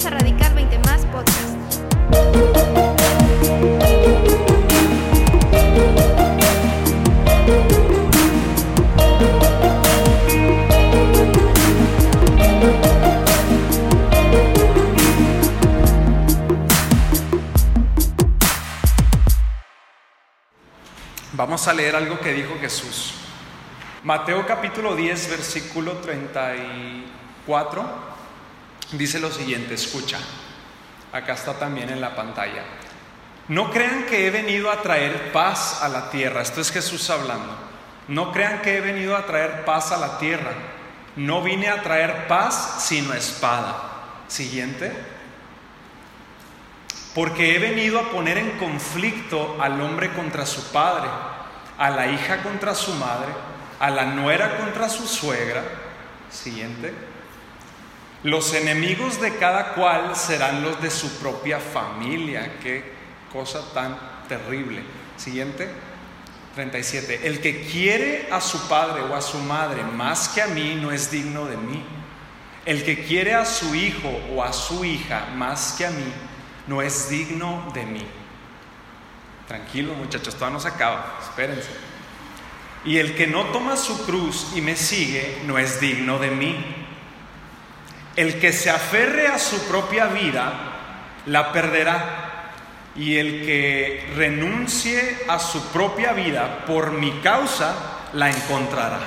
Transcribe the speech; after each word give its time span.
Bienvenidos 0.00 0.06
a 0.06 0.10
Radical 0.10 0.54
20 0.54 0.78
Más 0.78 1.04
Podcast. 1.06 1.50
Vamos 21.32 21.68
a 21.68 21.74
leer 21.74 21.96
algo 21.96 22.18
que 22.20 22.32
dijo 22.32 22.56
Jesús. 22.58 23.12
Mateo 24.04 24.46
capítulo 24.46 24.96
10, 24.96 25.30
versículo 25.30 25.98
34, 25.98 28.19
dice 28.92 29.20
lo 29.20 29.30
siguiente, 29.30 29.74
escucha, 29.74 30.18
acá 31.12 31.34
está 31.34 31.54
también 31.54 31.90
en 31.90 32.00
la 32.00 32.14
pantalla. 32.14 32.64
No 33.48 33.70
crean 33.70 34.04
que 34.06 34.26
he 34.26 34.30
venido 34.30 34.70
a 34.70 34.80
traer 34.82 35.32
paz 35.32 35.82
a 35.82 35.88
la 35.88 36.10
tierra, 36.10 36.42
esto 36.42 36.60
es 36.60 36.70
Jesús 36.70 37.10
hablando. 37.10 37.70
No 38.10 38.32
crean 38.32 38.60
que 38.60 38.76
he 38.76 38.80
venido 38.80 39.16
a 39.16 39.24
traer 39.26 39.64
paz 39.64 39.92
a 39.92 39.96
la 39.96 40.18
tierra. 40.18 40.52
No 41.16 41.42
vine 41.42 41.68
a 41.68 41.82
traer 41.82 42.26
paz 42.26 42.84
sino 42.84 43.14
espada. 43.14 43.82
Siguiente. 44.26 44.92
Porque 47.14 47.54
he 47.54 47.58
venido 47.58 47.98
a 47.98 48.10
poner 48.10 48.38
en 48.38 48.58
conflicto 48.58 49.56
al 49.60 49.80
hombre 49.80 50.12
contra 50.12 50.46
su 50.46 50.72
padre, 50.72 51.08
a 51.78 51.90
la 51.90 52.06
hija 52.08 52.42
contra 52.42 52.74
su 52.74 52.92
madre, 52.94 53.32
a 53.78 53.90
la 53.90 54.06
nuera 54.06 54.58
contra 54.58 54.88
su 54.88 55.06
suegra. 55.06 55.62
Siguiente. 56.30 57.09
Los 58.22 58.52
enemigos 58.52 59.20
de 59.20 59.36
cada 59.36 59.74
cual 59.74 60.14
serán 60.14 60.62
los 60.62 60.80
de 60.82 60.90
su 60.90 61.18
propia 61.18 61.58
familia. 61.58 62.58
Qué 62.62 62.84
cosa 63.32 63.72
tan 63.72 63.98
terrible. 64.28 64.82
Siguiente. 65.16 65.68
37. 66.54 67.26
El 67.26 67.40
que 67.40 67.62
quiere 67.62 68.28
a 68.30 68.40
su 68.40 68.68
padre 68.68 69.02
o 69.02 69.14
a 69.14 69.22
su 69.22 69.38
madre 69.38 69.82
más 69.84 70.28
que 70.28 70.42
a 70.42 70.48
mí 70.48 70.76
no 70.80 70.92
es 70.92 71.10
digno 71.10 71.46
de 71.46 71.56
mí. 71.56 71.82
El 72.66 72.84
que 72.84 73.04
quiere 73.04 73.34
a 73.34 73.46
su 73.46 73.74
hijo 73.74 74.10
o 74.34 74.42
a 74.42 74.52
su 74.52 74.84
hija 74.84 75.28
más 75.36 75.74
que 75.78 75.86
a 75.86 75.90
mí 75.90 76.12
no 76.66 76.82
es 76.82 77.08
digno 77.08 77.70
de 77.72 77.86
mí. 77.86 78.06
Tranquilo 79.48 79.94
muchachos, 79.94 80.34
todavía 80.34 80.54
no 80.54 80.60
se 80.60 80.68
acaba, 80.68 81.18
espérense. 81.22 81.70
Y 82.84 82.98
el 82.98 83.14
que 83.14 83.26
no 83.26 83.44
toma 83.46 83.76
su 83.76 84.04
cruz 84.04 84.52
y 84.54 84.60
me 84.60 84.76
sigue 84.76 85.42
no 85.46 85.58
es 85.58 85.80
digno 85.80 86.18
de 86.18 86.30
mí. 86.30 86.79
El 88.20 88.38
que 88.38 88.52
se 88.52 88.68
aferre 88.68 89.28
a 89.28 89.38
su 89.38 89.66
propia 89.66 90.08
vida 90.08 90.52
la 91.24 91.52
perderá. 91.52 92.52
Y 92.94 93.16
el 93.16 93.46
que 93.46 94.12
renuncie 94.14 95.24
a 95.26 95.38
su 95.38 95.64
propia 95.68 96.12
vida 96.12 96.66
por 96.66 96.92
mi 96.92 97.12
causa 97.20 97.74
la 98.12 98.28
encontrará. 98.28 98.98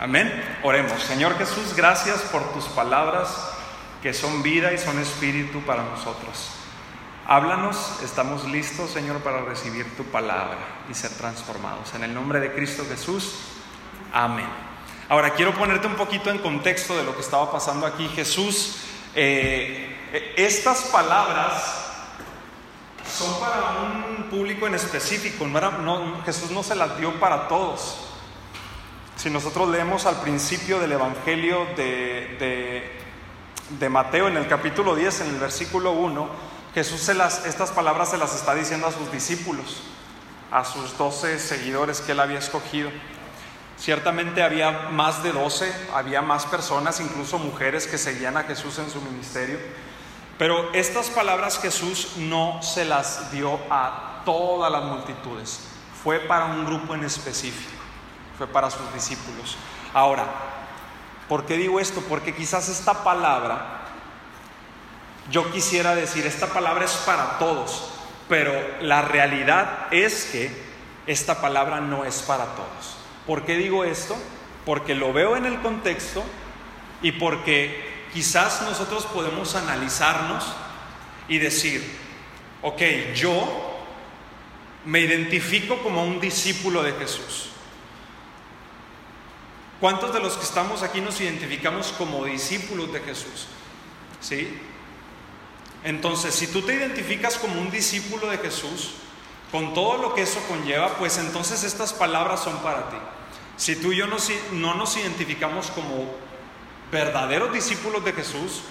Amén. 0.00 0.32
Oremos. 0.62 1.02
Señor 1.02 1.36
Jesús, 1.38 1.74
gracias 1.74 2.20
por 2.30 2.52
tus 2.52 2.66
palabras 2.66 3.50
que 4.00 4.14
son 4.14 4.44
vida 4.44 4.72
y 4.72 4.78
son 4.78 5.00
espíritu 5.00 5.62
para 5.62 5.82
nosotros. 5.82 6.52
Háblanos, 7.26 7.98
estamos 8.04 8.44
listos, 8.44 8.92
Señor, 8.92 9.24
para 9.24 9.40
recibir 9.40 9.96
tu 9.96 10.04
palabra 10.04 10.84
y 10.88 10.94
ser 10.94 11.10
transformados. 11.14 11.92
En 11.96 12.04
el 12.04 12.14
nombre 12.14 12.38
de 12.38 12.52
Cristo 12.52 12.84
Jesús, 12.88 13.40
amén. 14.12 14.46
Ahora, 15.10 15.34
quiero 15.34 15.52
ponerte 15.52 15.88
un 15.88 15.96
poquito 15.96 16.30
en 16.30 16.38
contexto 16.38 16.96
de 16.96 17.02
lo 17.02 17.16
que 17.16 17.20
estaba 17.20 17.50
pasando 17.50 17.84
aquí. 17.84 18.08
Jesús, 18.14 18.76
eh, 19.16 20.34
estas 20.36 20.82
palabras 20.82 21.90
son 23.12 23.40
para 23.40 23.80
un 23.80 24.30
público 24.30 24.68
en 24.68 24.76
específico. 24.76 25.48
No 25.48 26.22
Jesús 26.24 26.52
no 26.52 26.62
se 26.62 26.76
las 26.76 26.96
dio 26.96 27.18
para 27.18 27.48
todos. 27.48 28.06
Si 29.16 29.30
nosotros 29.30 29.68
leemos 29.68 30.06
al 30.06 30.20
principio 30.20 30.78
del 30.78 30.92
Evangelio 30.92 31.66
de, 31.76 32.96
de, 33.80 33.88
Mateo, 33.88 34.28
en 34.28 34.36
el 34.36 34.46
capítulo 34.46 34.94
10, 34.94 35.22
en 35.22 35.26
el 35.30 35.40
versículo 35.40 35.90
1, 35.90 36.28
Jesús 36.72 37.08
estas 37.08 37.72
palabras 37.72 38.10
se 38.10 38.16
las 38.16 38.32
está 38.36 38.54
diciendo 38.54 38.86
a 38.86 38.92
sus 38.92 39.10
discípulos, 39.10 39.82
a 40.52 40.64
sus 40.64 40.96
doce 40.96 41.40
seguidores 41.40 42.00
que 42.00 42.12
él 42.12 42.20
había 42.20 42.38
escogido. 42.38 42.92
Ciertamente 43.80 44.42
había 44.42 44.90
más 44.90 45.22
de 45.22 45.32
doce, 45.32 45.72
había 45.94 46.20
más 46.20 46.44
personas, 46.44 47.00
incluso 47.00 47.38
mujeres 47.38 47.86
que 47.86 47.96
seguían 47.96 48.36
a 48.36 48.42
Jesús 48.42 48.78
en 48.78 48.90
su 48.90 49.00
ministerio. 49.00 49.58
Pero 50.36 50.70
estas 50.74 51.08
palabras 51.08 51.58
Jesús 51.58 52.16
no 52.18 52.60
se 52.62 52.84
las 52.84 53.32
dio 53.32 53.58
a 53.70 54.20
todas 54.26 54.70
las 54.70 54.84
multitudes, 54.84 55.60
fue 56.04 56.20
para 56.20 56.44
un 56.44 56.66
grupo 56.66 56.94
en 56.94 57.04
específico, 57.04 57.72
fue 58.36 58.46
para 58.46 58.70
sus 58.70 58.92
discípulos. 58.92 59.56
Ahora, 59.94 60.26
¿por 61.26 61.46
qué 61.46 61.56
digo 61.56 61.80
esto? 61.80 62.02
Porque 62.06 62.34
quizás 62.34 62.68
esta 62.68 63.02
palabra 63.02 63.80
yo 65.30 65.50
quisiera 65.52 65.94
decir, 65.94 66.26
esta 66.26 66.48
palabra 66.48 66.84
es 66.84 66.92
para 67.06 67.38
todos, 67.38 67.92
pero 68.28 68.52
la 68.82 69.00
realidad 69.00 69.86
es 69.90 70.26
que 70.26 70.70
esta 71.06 71.40
palabra 71.40 71.80
no 71.80 72.04
es 72.04 72.20
para 72.20 72.44
todos. 72.44 72.99
¿Por 73.30 73.44
qué 73.44 73.54
digo 73.54 73.84
esto? 73.84 74.16
Porque 74.66 74.96
lo 74.96 75.12
veo 75.12 75.36
en 75.36 75.46
el 75.46 75.60
contexto 75.60 76.24
y 77.00 77.12
porque 77.12 78.08
quizás 78.12 78.62
nosotros 78.62 79.06
podemos 79.06 79.54
analizarnos 79.54 80.44
y 81.28 81.38
decir, 81.38 81.96
ok, 82.60 82.82
yo 83.14 83.78
me 84.84 84.98
identifico 84.98 85.78
como 85.78 86.02
un 86.02 86.18
discípulo 86.18 86.82
de 86.82 86.90
Jesús. 86.94 87.50
¿Cuántos 89.78 90.12
de 90.12 90.18
los 90.18 90.36
que 90.36 90.44
estamos 90.44 90.82
aquí 90.82 91.00
nos 91.00 91.20
identificamos 91.20 91.94
como 91.96 92.24
discípulos 92.24 92.92
de 92.92 92.98
Jesús? 92.98 93.46
¿Sí? 94.20 94.58
Entonces, 95.84 96.34
si 96.34 96.48
tú 96.48 96.62
te 96.62 96.74
identificas 96.74 97.38
como 97.38 97.60
un 97.60 97.70
discípulo 97.70 98.28
de 98.28 98.38
Jesús, 98.38 98.94
con 99.52 99.72
todo 99.72 99.98
lo 99.98 100.16
que 100.16 100.22
eso 100.22 100.40
conlleva, 100.48 100.96
pues 100.98 101.16
entonces 101.18 101.62
estas 101.62 101.92
palabras 101.92 102.42
son 102.42 102.56
para 102.58 102.90
ti. 102.90 102.96
Si 103.60 103.76
tú 103.76 103.92
y 103.92 103.96
yo 103.96 104.06
no, 104.06 104.16
no 104.52 104.74
nos 104.74 104.96
identificamos 104.96 105.70
como 105.72 106.06
verdaderos 106.90 107.52
discípulos 107.52 108.02
de 108.02 108.14
Jesús, 108.14 108.62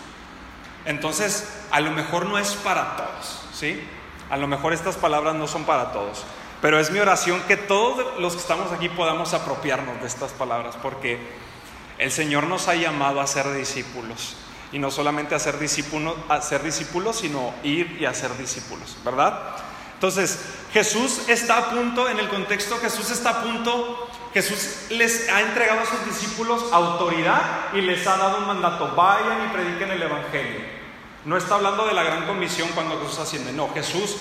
entonces 0.83 1.47
a 1.69 1.79
lo 1.79 1.91
mejor 1.91 2.25
no 2.25 2.39
es 2.39 2.53
para 2.55 2.97
todos, 2.97 3.43
¿sí? 3.53 3.83
A 4.31 4.37
lo 4.37 4.47
mejor 4.47 4.73
estas 4.73 4.95
palabras 4.95 5.35
no 5.35 5.47
son 5.47 5.65
para 5.65 5.91
todos. 5.91 6.25
Pero 6.59 6.79
es 6.79 6.89
mi 6.89 6.97
oración 6.97 7.39
que 7.47 7.55
todos 7.55 8.19
los 8.19 8.33
que 8.33 8.39
estamos 8.39 8.71
aquí 8.71 8.89
podamos 8.89 9.35
apropiarnos 9.35 10.01
de 10.01 10.07
estas 10.07 10.31
palabras, 10.31 10.75
porque 10.81 11.19
el 11.99 12.11
Señor 12.11 12.45
nos 12.45 12.67
ha 12.67 12.73
llamado 12.73 13.21
a 13.21 13.27
ser 13.27 13.53
discípulos 13.53 14.37
y 14.71 14.79
no 14.79 14.89
solamente 14.89 15.35
a 15.35 15.39
ser, 15.39 15.59
discípulos, 15.59 16.15
a 16.29 16.41
ser 16.41 16.63
discípulos, 16.63 17.17
sino 17.17 17.53
ir 17.61 17.95
y 18.01 18.05
hacer 18.05 18.35
discípulos, 18.39 18.97
¿verdad? 19.05 19.55
Entonces, 19.99 20.39
Jesús 20.71 21.27
está 21.27 21.57
a 21.57 21.69
punto, 21.71 22.07
en 22.07 22.19
el 22.19 22.29
contexto, 22.29 22.77
Jesús 22.79 23.11
está 23.11 23.31
a 23.31 23.43
punto, 23.43 24.07
Jesús 24.33 24.89
les 24.91 25.27
ha 25.27 25.41
entregado 25.41 25.81
a 25.81 25.85
sus 25.85 26.05
discípulos 26.05 26.63
autoridad 26.71 27.73
y 27.73 27.81
les 27.81 28.07
ha 28.07 28.15
dado 28.15 28.37
un 28.37 28.47
mandato, 28.47 28.95
vayan 28.95 29.45
y 29.45 29.51
prediquen 29.51 29.91
el 29.91 30.01
Evangelio. 30.01 30.61
No 31.25 31.35
está 31.35 31.55
hablando 31.55 31.85
de 31.85 31.93
la 31.93 32.03
gran 32.03 32.25
comisión 32.25 32.69
cuando 32.73 32.97
Jesús 33.01 33.19
asciende, 33.19 33.51
no, 33.51 33.73
Jesús 33.73 34.15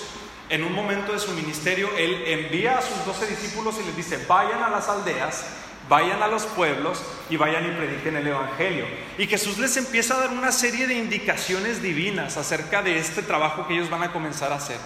en 0.49 0.65
un 0.65 0.73
momento 0.73 1.13
de 1.13 1.19
su 1.19 1.31
ministerio, 1.31 1.89
Él 1.97 2.23
envía 2.27 2.79
a 2.79 2.81
sus 2.81 3.05
doce 3.05 3.25
discípulos 3.27 3.75
y 3.81 3.85
les 3.85 3.95
dice, 3.95 4.25
vayan 4.27 4.61
a 4.61 4.69
las 4.69 4.89
aldeas 4.89 5.45
vayan 5.87 6.21
a 6.21 6.27
los 6.27 6.43
pueblos 6.43 7.01
y 7.31 7.37
vayan 7.37 7.65
y 7.65 7.75
prediquen 7.75 8.15
el 8.15 8.27
Evangelio. 8.27 8.85
Y 9.17 9.25
Jesús 9.25 9.57
les 9.57 9.75
empieza 9.75 10.13
a 10.13 10.19
dar 10.19 10.29
una 10.29 10.51
serie 10.51 10.85
de 10.85 10.93
indicaciones 10.93 11.81
divinas 11.81 12.37
acerca 12.37 12.83
de 12.83 12.99
este 12.99 13.23
trabajo 13.23 13.67
que 13.67 13.73
ellos 13.73 13.89
van 13.89 14.03
a 14.03 14.11
comenzar 14.11 14.51
a 14.51 14.57
hacer. 14.57 14.77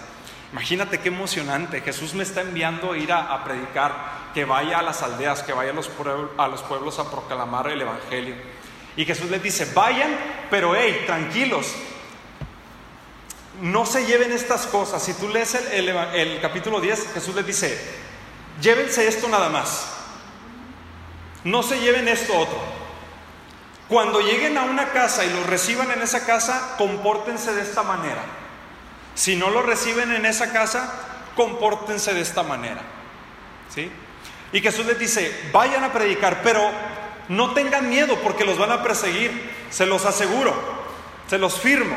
Imagínate 0.54 1.00
qué 1.00 1.08
emocionante, 1.08 1.80
Jesús 1.80 2.14
me 2.14 2.22
está 2.22 2.42
enviando 2.42 2.92
a 2.92 2.96
ir 2.96 3.10
a, 3.10 3.42
predicar, 3.42 4.30
que 4.32 4.44
vaya 4.44 4.78
a 4.78 4.82
las 4.82 5.02
aldeas, 5.02 5.42
que 5.42 5.52
vaya 5.52 5.72
a 5.72 5.74
los, 5.74 6.62
pueblos 6.62 7.00
a 7.00 7.10
proclamar 7.10 7.66
el 7.66 7.80
Evangelio. 7.80 8.36
Y 8.96 9.04
Jesús 9.04 9.28
les 9.32 9.42
dice, 9.42 9.72
vayan, 9.74 10.16
pero 10.50 10.76
hey, 10.76 11.02
tranquilos, 11.06 11.74
no 13.62 13.84
se 13.84 14.06
lleven 14.06 14.30
estas 14.30 14.68
cosas. 14.68 15.02
Si 15.02 15.14
tú 15.14 15.28
lees 15.28 15.56
el, 15.56 15.88
el 15.88 16.40
capítulo 16.40 16.80
10, 16.80 17.14
Jesús 17.14 17.34
les 17.34 17.46
dice, 17.48 17.76
llévense 18.60 19.08
esto 19.08 19.26
nada 19.26 19.48
más. 19.48 19.92
No 21.42 21.64
se 21.64 21.80
lleven 21.80 22.06
esto 22.06 22.32
otro. 22.32 22.60
Cuando 23.88 24.20
lleguen 24.20 24.56
a 24.56 24.62
una 24.62 24.92
casa 24.92 25.24
y 25.24 25.30
los 25.30 25.46
reciban 25.48 25.90
en 25.90 26.00
esa 26.00 26.24
casa, 26.24 26.76
compórtense 26.78 27.52
de 27.54 27.62
esta 27.62 27.82
manera. 27.82 28.43
Si 29.14 29.36
no 29.36 29.50
lo 29.50 29.62
reciben 29.62 30.12
en 30.12 30.26
esa 30.26 30.52
casa, 30.52 30.92
compórtense 31.36 32.14
de 32.14 32.20
esta 32.20 32.42
manera. 32.42 32.82
¿Sí? 33.72 33.90
Y 34.52 34.60
Jesús 34.60 34.86
les 34.86 34.98
dice, 34.98 35.50
vayan 35.52 35.84
a 35.84 35.92
predicar, 35.92 36.42
pero 36.42 36.70
no 37.28 37.54
tengan 37.54 37.88
miedo 37.88 38.16
porque 38.22 38.44
los 38.44 38.58
van 38.58 38.72
a 38.72 38.82
perseguir, 38.82 39.50
se 39.70 39.86
los 39.86 40.04
aseguro, 40.04 40.54
se 41.28 41.38
los 41.38 41.58
firmo. 41.58 41.96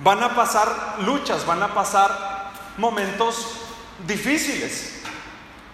Van 0.00 0.22
a 0.22 0.34
pasar 0.34 0.96
luchas, 1.04 1.46
van 1.46 1.62
a 1.62 1.74
pasar 1.74 2.50
momentos 2.76 3.60
difíciles, 4.06 5.00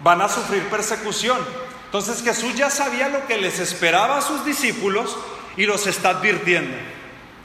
van 0.03 0.21
a 0.23 0.29
sufrir 0.29 0.69
persecución. 0.69 1.39
Entonces 1.87 2.23
Jesús 2.23 2.55
ya 2.55 2.71
sabía 2.71 3.09
lo 3.09 3.27
que 3.27 3.39
les 3.39 3.59
esperaba 3.59 4.19
a 4.19 4.23
sus 4.23 4.45
discípulos 4.45 5.17
y 5.57 5.67
los 5.67 5.87
está 5.87 6.11
advirtiendo. 6.11 6.77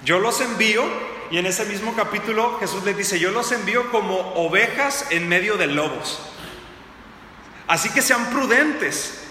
Yo 0.04 0.20
los 0.20 0.42
envío 0.42 0.84
y 1.32 1.38
en 1.38 1.46
ese 1.46 1.66
mismo 1.66 1.96
capítulo 1.96 2.58
Jesús 2.60 2.84
les 2.84 2.98
dice, 2.98 3.20
yo 3.20 3.32
los 3.32 3.52
envío 3.52 3.92
como 3.92 4.18
ovejas 4.36 5.08
en 5.10 5.28
medio 5.28 5.58
de 5.58 5.68
lobos. 5.68 6.20
Así 7.68 7.90
que 7.90 8.02
sean 8.02 8.30
prudentes, 8.30 9.22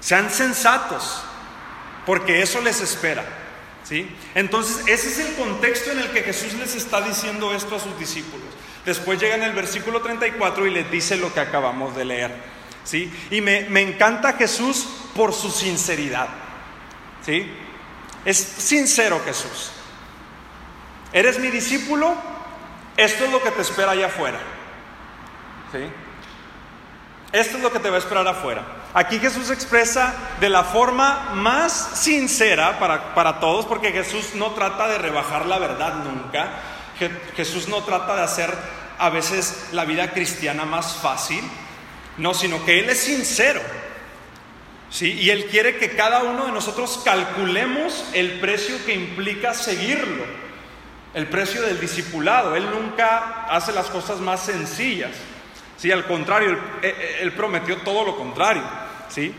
sean 0.00 0.30
sensatos, 0.30 1.22
porque 2.04 2.42
eso 2.42 2.60
les 2.60 2.80
espera. 2.80 3.24
¿sí? 3.84 4.08
Entonces, 4.34 4.86
ese 4.86 5.08
es 5.08 5.18
el 5.18 5.34
contexto 5.34 5.92
en 5.92 6.00
el 6.00 6.10
que 6.10 6.22
Jesús 6.22 6.54
les 6.54 6.74
está 6.74 7.00
diciendo 7.00 7.54
esto 7.54 7.76
a 7.76 7.80
sus 7.80 7.98
discípulos. 7.98 8.48
Después 8.84 9.18
llega 9.18 9.36
en 9.36 9.42
el 9.42 9.52
versículo 9.52 10.02
34 10.02 10.66
y 10.66 10.70
les 10.70 10.90
dice 10.90 11.16
lo 11.16 11.32
que 11.32 11.40
acabamos 11.40 11.96
de 11.96 12.04
leer. 12.04 12.34
¿sí? 12.84 13.10
Y 13.30 13.40
me, 13.40 13.62
me 13.70 13.80
encanta 13.80 14.34
Jesús 14.34 14.86
por 15.14 15.32
su 15.32 15.50
sinceridad. 15.50 16.28
¿sí? 17.24 17.50
Es 18.26 18.36
sincero 18.36 19.22
Jesús. 19.24 19.70
¿Eres 21.14 21.38
mi 21.38 21.48
discípulo? 21.48 22.14
Esto 22.96 23.24
es 23.24 23.32
lo 23.32 23.42
que 23.42 23.52
te 23.52 23.62
espera 23.62 23.92
allá 23.92 24.06
afuera. 24.06 24.38
¿Sí? 25.72 25.78
Esto 27.32 27.56
es 27.56 27.62
lo 27.62 27.72
que 27.72 27.78
te 27.78 27.88
va 27.88 27.96
a 27.96 27.98
esperar 28.00 28.28
afuera. 28.28 28.62
Aquí 28.92 29.18
Jesús 29.18 29.50
expresa 29.50 30.14
de 30.40 30.48
la 30.48 30.64
forma 30.64 31.30
más 31.34 31.72
sincera 31.94 32.78
para, 32.78 33.14
para 33.14 33.40
todos, 33.40 33.64
porque 33.64 33.92
Jesús 33.92 34.34
no 34.34 34.50
trata 34.52 34.88
de 34.88 34.98
rebajar 34.98 35.46
la 35.46 35.58
verdad 35.58 35.94
nunca. 36.04 36.48
Jesús 37.36 37.68
no 37.68 37.82
trata 37.82 38.14
de 38.14 38.22
hacer 38.22 38.54
a 38.98 39.10
veces 39.10 39.68
la 39.72 39.84
vida 39.84 40.12
cristiana 40.12 40.64
más 40.64 40.96
fácil, 40.96 41.42
no, 42.18 42.34
sino 42.34 42.64
que 42.64 42.80
Él 42.80 42.90
es 42.90 43.00
sincero. 43.00 43.60
¿sí? 44.90 45.12
Y 45.12 45.30
Él 45.30 45.46
quiere 45.46 45.78
que 45.78 45.96
cada 45.96 46.22
uno 46.22 46.46
de 46.46 46.52
nosotros 46.52 47.02
calculemos 47.04 48.04
el 48.12 48.38
precio 48.40 48.76
que 48.86 48.94
implica 48.94 49.54
seguirlo, 49.54 50.24
el 51.14 51.28
precio 51.28 51.62
del 51.62 51.80
discipulado. 51.80 52.56
Él 52.56 52.68
nunca 52.70 53.46
hace 53.48 53.72
las 53.72 53.86
cosas 53.86 54.20
más 54.20 54.40
sencillas. 54.44 55.12
¿sí? 55.76 55.90
Al 55.90 56.06
contrario, 56.06 56.50
él, 56.50 56.58
eh, 56.82 56.94
eh, 56.96 57.18
él 57.22 57.32
prometió 57.32 57.78
todo 57.78 58.04
lo 58.04 58.16
contrario. 58.16 58.62
¿sí? 59.08 59.34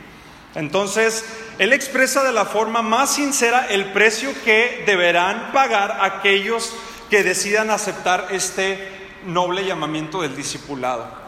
Entonces, 0.56 1.25
Él 1.60 1.74
expresa 1.74 2.24
de 2.24 2.31
la 2.31 2.45
forma 2.45 2.81
más 2.81 3.16
sincera 3.16 3.68
el 3.69 3.92
precio 3.92 4.31
que 4.45 4.83
deberán 4.86 5.51
pagar 5.51 6.00
aquellos 6.01 6.74
que 7.10 7.24
decidan 7.24 7.69
aceptar 7.69 8.30
este 8.31 8.89
noble 9.25 9.66
llamamiento 9.66 10.22
del 10.22 10.36
discipulado. 10.36 11.25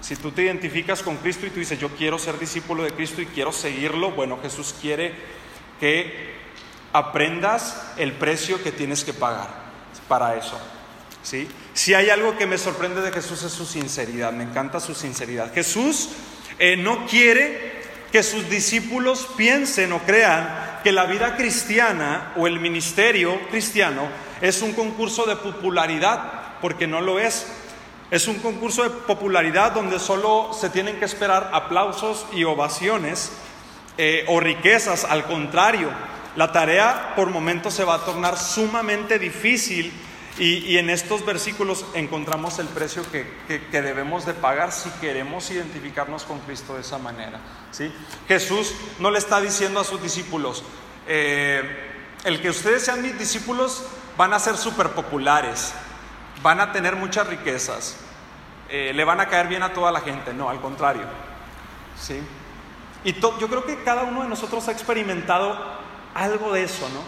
Si 0.00 0.16
tú 0.16 0.30
te 0.30 0.42
identificas 0.42 1.02
con 1.02 1.16
Cristo 1.16 1.46
y 1.46 1.50
tú 1.50 1.58
dices, 1.58 1.78
yo 1.78 1.90
quiero 1.90 2.18
ser 2.18 2.38
discípulo 2.38 2.84
de 2.84 2.92
Cristo 2.92 3.20
y 3.20 3.26
quiero 3.26 3.52
seguirlo, 3.52 4.12
bueno, 4.12 4.38
Jesús 4.40 4.74
quiere 4.80 5.14
que 5.78 6.38
aprendas 6.92 7.92
el 7.96 8.12
precio 8.12 8.62
que 8.62 8.72
tienes 8.72 9.04
que 9.04 9.12
pagar 9.12 9.69
para 10.10 10.34
eso. 10.34 10.58
¿sí? 11.22 11.48
Si 11.72 11.94
hay 11.94 12.10
algo 12.10 12.36
que 12.36 12.48
me 12.48 12.58
sorprende 12.58 13.00
de 13.00 13.12
Jesús 13.12 13.44
es 13.44 13.52
su 13.52 13.64
sinceridad, 13.64 14.32
me 14.32 14.42
encanta 14.42 14.80
su 14.80 14.92
sinceridad. 14.92 15.54
Jesús 15.54 16.08
eh, 16.58 16.76
no 16.76 17.06
quiere 17.06 17.80
que 18.10 18.24
sus 18.24 18.50
discípulos 18.50 19.28
piensen 19.36 19.92
o 19.92 20.00
crean 20.00 20.80
que 20.82 20.90
la 20.90 21.06
vida 21.06 21.36
cristiana 21.36 22.32
o 22.36 22.48
el 22.48 22.58
ministerio 22.58 23.38
cristiano 23.50 24.08
es 24.40 24.62
un 24.62 24.72
concurso 24.72 25.26
de 25.26 25.36
popularidad, 25.36 26.58
porque 26.60 26.88
no 26.88 27.00
lo 27.00 27.20
es. 27.20 27.46
Es 28.10 28.26
un 28.26 28.40
concurso 28.40 28.82
de 28.82 28.90
popularidad 28.90 29.70
donde 29.70 30.00
solo 30.00 30.50
se 30.58 30.70
tienen 30.70 30.98
que 30.98 31.04
esperar 31.04 31.50
aplausos 31.52 32.26
y 32.32 32.42
ovaciones 32.42 33.30
eh, 33.96 34.24
o 34.26 34.40
riquezas. 34.40 35.04
Al 35.04 35.24
contrario, 35.26 35.90
la 36.40 36.52
tarea 36.52 37.12
por 37.16 37.28
momentos 37.28 37.74
se 37.74 37.84
va 37.84 37.96
a 37.96 37.98
tornar 37.98 38.38
sumamente 38.38 39.18
difícil 39.18 39.92
y, 40.38 40.78
en 40.78 40.88
estos 40.88 41.26
versículos 41.26 41.84
encontramos 41.92 42.58
el 42.58 42.66
precio 42.68 43.02
que, 43.12 43.60
debemos 43.70 44.24
de 44.24 44.32
pagar 44.32 44.72
si 44.72 44.88
queremos 45.02 45.50
identificarnos 45.50 46.24
con 46.24 46.38
Cristo 46.38 46.76
de 46.76 46.80
esa 46.80 46.96
manera. 46.96 47.40
¿sí? 47.72 47.92
Jesús 48.26 48.74
no 49.00 49.10
le 49.10 49.18
está 49.18 49.38
diciendo 49.38 49.80
a 49.80 49.84
sus 49.84 50.02
discípulos, 50.02 50.64
eh, 51.06 51.60
el 52.24 52.40
que 52.40 52.48
ustedes 52.48 52.86
sean 52.86 53.02
mis 53.02 53.18
discípulos 53.18 53.84
van 54.16 54.32
a 54.32 54.38
ser 54.38 54.56
súper 54.56 54.92
populares, 54.92 55.74
van 56.42 56.60
a 56.60 56.72
tener 56.72 56.96
muchas 56.96 57.26
riquezas, 57.26 57.98
eh, 58.70 58.92
le 58.94 59.04
van 59.04 59.20
a 59.20 59.28
caer 59.28 59.46
bien 59.46 59.62
a 59.62 59.74
toda 59.74 59.92
la 59.92 60.00
gente. 60.00 60.32
No, 60.32 60.48
al 60.48 60.62
contrario. 60.62 61.04
¿sí? 62.00 62.18
Y 63.04 63.12
yo 63.12 63.46
creo 63.46 63.66
que 63.66 63.82
cada 63.82 64.04
uno 64.04 64.22
de 64.22 64.28
nosotros 64.30 64.66
ha 64.68 64.72
experimentado 64.72 65.79
algo 66.14 66.52
de 66.52 66.64
eso, 66.64 66.88
¿no? 66.90 67.02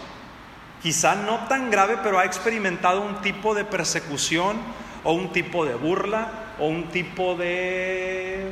Quizá 0.81 1.15
no 1.15 1.47
tan 1.47 1.71
grave, 1.71 1.97
pero 2.03 2.19
ha 2.19 2.25
experimentado 2.25 3.01
un 3.01 3.21
tipo 3.21 3.55
de 3.55 3.63
persecución 3.63 4.57
o 5.03 5.13
un 5.13 5.31
tipo 5.31 5.65
de 5.65 5.75
burla 5.75 6.55
o 6.59 6.67
un 6.67 6.89
tipo 6.89 7.35
de, 7.35 8.49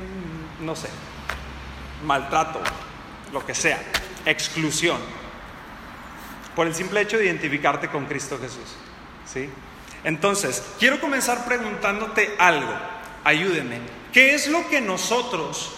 no 0.62 0.75
sé, 0.75 0.89
maltrato, 2.06 2.62
lo 3.33 3.45
que 3.45 3.53
sea, 3.53 3.80
exclusión, 4.25 4.98
por 6.56 6.68
el 6.68 6.75
simple 6.75 7.01
hecho 7.01 7.18
de 7.18 7.25
identificarte 7.25 7.89
con 7.89 8.06
Cristo 8.06 8.38
Jesús. 8.39 8.75
¿sí? 9.25 9.50
Entonces, 10.04 10.63
quiero 10.80 11.00
comenzar 11.00 11.45
preguntándote 11.45 12.36
algo. 12.39 12.74
Ayúdeme. 13.24 13.80
¿Qué 14.12 14.36
es 14.36 14.47
lo 14.47 14.68
que 14.68 14.81
nosotros, 14.81 15.74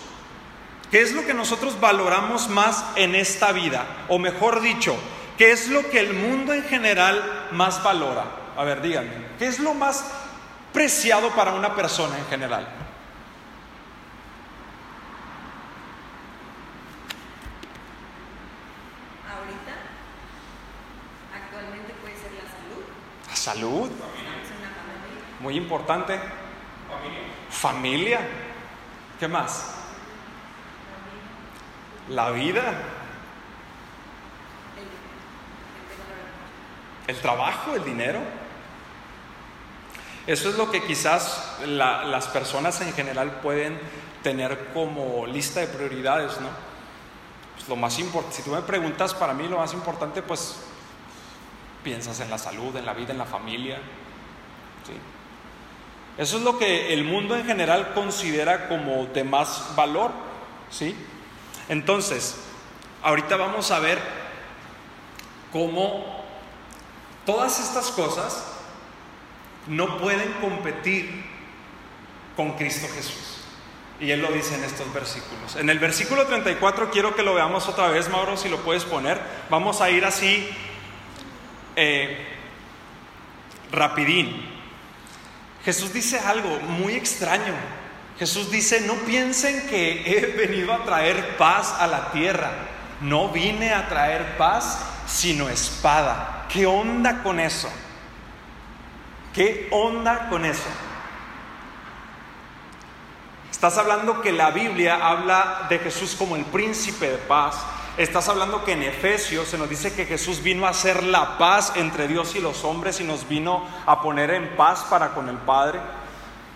qué 0.93 1.01
es 1.01 1.11
lo 1.11 1.25
que 1.25 1.33
nosotros 1.33 1.79
valoramos 1.79 2.49
más 2.49 2.85
en 2.95 3.15
esta 3.15 3.51
vida? 3.51 4.05
O 4.09 4.19
mejor 4.19 4.61
dicho, 4.61 4.95
¿qué 5.39 5.51
es 5.51 5.67
lo 5.67 5.89
que 5.89 5.99
el 5.99 6.13
mundo 6.13 6.53
en 6.53 6.63
general 6.65 7.47
más 7.51 7.81
valora? 7.81 8.25
A 8.55 8.63
ver, 8.63 8.79
díganme. 8.83 9.09
¿Qué 9.39 9.47
es 9.47 9.57
lo 9.57 9.73
más 9.73 10.05
preciado 10.71 11.31
para 11.31 11.53
una 11.53 11.75
persona 11.75 12.15
en 12.19 12.25
general? 12.27 12.67
Ahorita, 19.33 19.73
actualmente 21.43 21.93
puede 22.03 22.15
ser 22.17 22.33
la 22.33 22.51
salud. 22.51 22.83
La 23.29 23.35
salud. 23.35 23.91
Muy 25.39 25.57
importante. 25.57 26.19
Familia. 27.49 28.19
¿Qué 29.19 29.27
más? 29.27 29.82
La 32.09 32.31
vida. 32.31 32.73
El 37.07 37.19
trabajo, 37.19 37.75
el 37.75 37.83
dinero. 37.83 38.19
Eso 40.25 40.49
es 40.49 40.55
lo 40.55 40.71
que 40.71 40.83
quizás 40.83 41.59
las 41.65 42.27
personas 42.27 42.79
en 42.81 42.93
general 42.93 43.39
pueden 43.41 43.77
tener 44.21 44.69
como 44.73 45.27
lista 45.27 45.59
de 45.59 45.67
prioridades, 45.67 46.39
¿no? 46.39 46.47
Pues 47.55 47.67
lo 47.67 47.75
más 47.75 47.93
si 47.93 48.41
tú 48.43 48.51
me 48.51 48.61
preguntas, 48.61 49.13
para 49.13 49.33
mí 49.33 49.47
lo 49.47 49.57
más 49.57 49.73
importante, 49.73 50.21
pues 50.21 50.61
piensas 51.83 52.19
en 52.21 52.29
la 52.29 52.37
salud, 52.37 52.75
en 52.75 52.85
la 52.85 52.93
vida, 52.93 53.11
en 53.11 53.17
la 53.17 53.25
familia. 53.25 53.77
¿sí? 54.87 54.93
Eso 56.17 56.37
es 56.37 56.43
lo 56.43 56.57
que 56.57 56.93
el 56.93 57.03
mundo 57.03 57.35
en 57.35 57.45
general 57.45 57.93
considera 57.93 58.67
como 58.69 59.05
de 59.07 59.23
más 59.23 59.73
valor, 59.75 60.11
¿sí? 60.69 60.95
Entonces, 61.69 62.35
ahorita 63.01 63.37
vamos 63.37 63.71
a 63.71 63.79
ver 63.79 63.99
cómo 65.51 66.23
todas 67.25 67.59
estas 67.59 67.91
cosas 67.91 68.45
no 69.67 69.97
pueden 69.97 70.31
competir 70.33 71.23
con 72.35 72.53
Cristo 72.53 72.87
Jesús. 72.93 73.39
Y 73.99 74.11
Él 74.11 74.21
lo 74.21 74.31
dice 74.31 74.55
en 74.55 74.63
estos 74.63 74.91
versículos. 74.93 75.55
En 75.55 75.69
el 75.69 75.79
versículo 75.79 76.25
34 76.25 76.91
quiero 76.91 77.15
que 77.15 77.23
lo 77.23 77.33
veamos 77.33 77.67
otra 77.67 77.87
vez, 77.87 78.09
Mauro, 78.09 78.35
si 78.35 78.49
lo 78.49 78.57
puedes 78.57 78.83
poner. 78.83 79.21
Vamos 79.49 79.79
a 79.81 79.89
ir 79.89 80.03
así 80.03 80.49
eh, 81.75 82.27
rapidín. 83.71 84.49
Jesús 85.63 85.93
dice 85.93 86.19
algo 86.19 86.59
muy 86.59 86.95
extraño. 86.95 87.53
Jesús 88.19 88.51
dice, 88.51 88.81
no 88.81 88.93
piensen 89.05 89.67
que 89.67 90.03
he 90.05 90.25
venido 90.37 90.73
a 90.73 90.83
traer 90.83 91.37
paz 91.37 91.75
a 91.79 91.87
la 91.87 92.11
tierra. 92.11 92.51
No 93.01 93.29
vine 93.29 93.73
a 93.73 93.89
traer 93.89 94.37
paz, 94.37 94.79
sino 95.07 95.49
espada. 95.49 96.45
¿Qué 96.49 96.65
onda 96.65 97.23
con 97.23 97.39
eso? 97.39 97.69
¿Qué 99.33 99.67
onda 99.71 100.29
con 100.29 100.45
eso? 100.45 100.69
Estás 103.51 103.77
hablando 103.77 104.21
que 104.21 104.31
la 104.31 104.51
Biblia 104.51 105.07
habla 105.07 105.67
de 105.69 105.79
Jesús 105.79 106.15
como 106.15 106.35
el 106.35 106.45
príncipe 106.45 107.09
de 107.09 107.17
paz. 107.17 107.55
estás 107.97 108.27
hablando 108.27 108.65
que 108.65 108.73
en 108.73 108.83
Efesios 108.83 109.47
se 109.47 109.57
nos 109.57 109.69
dice 109.69 109.93
que 109.93 110.05
Jesús 110.05 110.43
vino 110.43 110.65
a 110.65 110.69
hacer 110.69 111.03
la 111.03 111.37
paz 111.37 111.73
entre 111.75 112.07
Dios 112.07 112.35
y 112.35 112.41
los 112.41 112.63
hombres 112.63 112.99
y 112.99 113.03
nos 113.03 113.27
vino 113.27 113.65
a 113.85 114.01
poner 114.01 114.31
en 114.31 114.55
paz 114.55 114.83
para 114.89 115.13
con 115.13 115.29
el 115.29 115.37
Padre. 115.37 115.79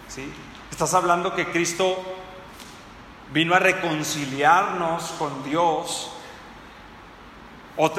¿Sí? 0.08 0.32
Estás 0.78 0.94
hablando 0.94 1.34
que 1.34 1.48
Cristo 1.48 1.98
vino 3.34 3.56
a 3.56 3.60
reconciliarnos 3.60 5.06
con 5.18 5.44
Dios. 5.44 6.12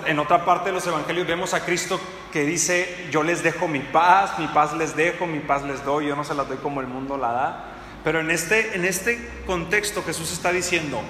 en 0.07 0.19
otra 0.21 0.45
parte 0.45 0.67
de 0.67 0.77
los 0.77 0.87
evangelios 0.87 1.27
vemos 1.27 1.55
a 1.55 1.65
Cristo 1.65 1.99
que 2.31 2.45
dice, 2.45 3.09
yo 3.11 3.25
les 3.25 3.43
dejo 3.43 3.67
mi 3.67 3.81
paz, 3.81 4.39
mi 4.39 4.47
paz 4.47 4.75
les 4.75 4.95
dejo, 4.95 5.27
mi 5.27 5.41
paz 5.41 5.65
les 5.65 5.85
doy, 5.85 6.07
yo 6.07 6.15
no 6.15 6.23
se 6.23 6.35
las 6.35 6.47
doy 6.47 6.59
como 6.59 6.81
el 6.81 6.87
mundo 6.87 7.19
la 7.19 7.33
da. 7.33 7.65
Pero 8.05 8.21
en 8.21 8.31
este, 8.31 8.77
en 8.77 8.85
este 8.85 9.43
contexto 9.45 10.05
Jesús 10.05 10.31
está 10.31 10.53
diciendo, 10.53 11.01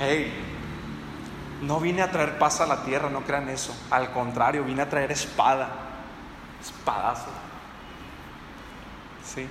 hey, 0.00 0.32
no 1.60 1.78
vine 1.78 2.00
a 2.00 2.10
traer 2.10 2.38
paz 2.38 2.62
a 2.62 2.66
la 2.66 2.84
tierra, 2.84 3.10
no 3.10 3.20
crean 3.20 3.50
eso. 3.50 3.76
Al 3.90 4.12
contrario, 4.12 4.64
vine 4.64 4.80
a 4.80 4.88
traer 4.88 5.12
espada, 5.12 5.68
espadazo. 6.62 7.28
Sí. 9.22 9.46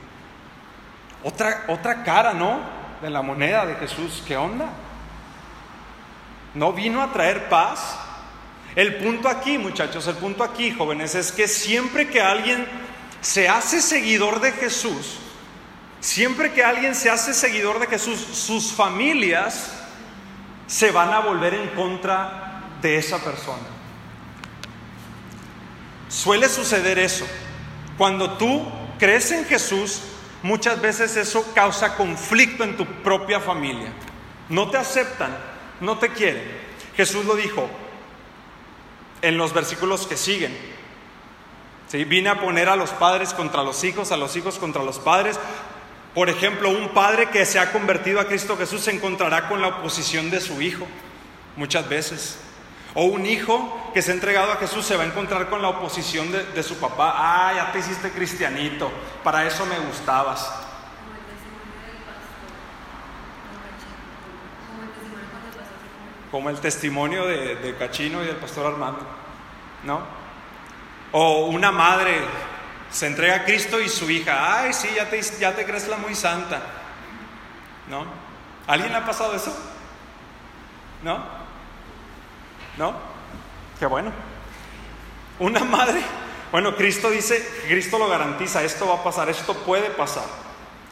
Otra, 1.25 1.65
otra 1.69 2.03
cara, 2.03 2.33
¿no? 2.33 2.59
De 3.01 3.09
la 3.09 3.23
moneda 3.23 3.65
de 3.65 3.75
Jesús. 3.77 4.21
¿Qué 4.27 4.37
onda? 4.37 4.69
No 6.53 6.71
vino 6.71 7.01
a 7.01 7.11
traer 7.11 7.49
paz. 7.49 7.97
El 8.75 8.97
punto 8.97 9.27
aquí, 9.27 9.57
muchachos, 9.57 10.05
el 10.05 10.17
punto 10.17 10.43
aquí, 10.43 10.69
jóvenes, 10.69 11.15
es 11.15 11.31
que 11.31 11.47
siempre 11.47 12.09
que 12.09 12.21
alguien 12.21 12.67
se 13.21 13.49
hace 13.49 13.81
seguidor 13.81 14.39
de 14.39 14.51
Jesús, 14.51 15.17
siempre 15.99 16.53
que 16.53 16.63
alguien 16.63 16.93
se 16.93 17.09
hace 17.09 17.33
seguidor 17.33 17.79
de 17.79 17.87
Jesús, 17.87 18.19
sus 18.19 18.71
familias 18.71 19.71
se 20.67 20.91
van 20.91 21.11
a 21.11 21.21
volver 21.21 21.55
en 21.55 21.69
contra 21.69 22.61
de 22.83 22.97
esa 22.97 23.17
persona. 23.17 23.63
Suele 26.07 26.49
suceder 26.49 26.99
eso. 26.99 27.25
Cuando 27.97 28.37
tú 28.37 28.63
crees 28.99 29.31
en 29.31 29.45
Jesús, 29.45 30.03
muchas 30.45 30.79
veces 30.79 31.17
eso 31.17 31.43
causa 31.55 31.95
conflicto 31.95 32.63
en 32.63 32.77
tu 32.77 32.85
propia 32.85 33.39
familia. 33.39 33.91
No 34.47 34.69
te 34.69 34.77
aceptan, 34.77 35.35
no 35.81 35.97
te 35.97 36.09
quieren. 36.09 36.43
Jesús 36.95 37.25
lo 37.25 37.35
dijo 37.35 37.67
en 39.23 39.39
los 39.39 39.55
versículos 39.55 40.05
que 40.05 40.17
siguen. 40.17 40.55
¿Sí? 41.87 42.03
Vine 42.03 42.29
a 42.29 42.39
poner 42.39 42.69
a 42.69 42.75
los 42.75 42.91
padres 42.91 43.33
contra 43.33 43.63
los 43.63 43.83
hijos, 43.83 44.11
a 44.11 44.17
los 44.17 44.35
hijos 44.35 44.59
contra 44.59 44.83
los 44.83 44.99
padres. 44.99 45.39
Por 46.13 46.29
ejemplo, 46.29 46.69
un 46.69 46.89
padre 46.89 47.31
que 47.31 47.43
se 47.47 47.57
ha 47.57 47.71
convertido 47.71 48.19
a 48.19 48.27
Cristo 48.27 48.55
Jesús 48.55 48.81
se 48.81 48.91
encontrará 48.91 49.49
con 49.49 49.61
la 49.61 49.69
oposición 49.69 50.29
de 50.29 50.41
su 50.41 50.61
hijo, 50.61 50.85
muchas 51.55 51.89
veces. 51.89 52.37
O 52.95 53.03
un 53.03 53.25
hijo 53.25 53.91
que 53.93 54.01
se 54.01 54.11
ha 54.11 54.13
entregado 54.13 54.51
a 54.51 54.55
Jesús 54.55 54.85
se 54.85 54.95
va 54.95 55.03
a 55.03 55.05
encontrar 55.05 55.49
con 55.49 55.61
la 55.61 55.69
oposición 55.69 56.31
de, 56.31 56.63
su 56.63 56.77
papá. 56.79 57.13
Ah, 57.15 57.53
ya 57.53 57.71
te 57.71 57.79
hiciste 57.79 58.09
cristianito, 58.11 58.91
para 59.23 59.45
eso 59.45 59.65
me 59.65 59.77
gustabas. 59.79 60.49
Como 66.31 66.49
el 66.49 66.59
testimonio 66.59 67.27
de, 67.27 67.55
de 67.55 67.75
Cachino 67.75 68.23
y 68.23 68.27
del 68.27 68.37
pastor 68.37 68.65
Armando, 68.65 69.05
¿no? 69.83 70.01
O 71.11 71.45
una 71.47 71.71
madre 71.71 72.21
se 72.91 73.07
entrega 73.07 73.35
a 73.35 73.43
Cristo 73.43 73.81
y 73.81 73.89
su 73.89 74.09
hija, 74.09 74.61
ay, 74.61 74.71
sí, 74.71 74.89
ya 74.95 75.09
te, 75.09 75.21
ya 75.21 75.53
te 75.53 75.65
crees 75.65 75.87
la 75.89 75.97
muy 75.97 76.15
santa. 76.15 76.61
¿No? 77.89 78.05
¿Alguien 78.67 78.91
le 78.91 78.97
ha 78.97 79.05
pasado 79.05 79.35
eso? 79.35 79.53
¿No? 81.03 81.34
¿No? 82.77 82.93
Qué 83.79 83.85
bueno. 83.85 84.11
Una 85.39 85.63
madre, 85.63 86.01
bueno, 86.51 86.75
Cristo 86.75 87.09
dice, 87.09 87.45
Cristo 87.67 87.97
lo 87.97 88.07
garantiza, 88.07 88.63
esto 88.63 88.87
va 88.87 88.95
a 88.95 89.03
pasar, 89.03 89.29
esto 89.29 89.53
puede 89.63 89.89
pasar. 89.89 90.25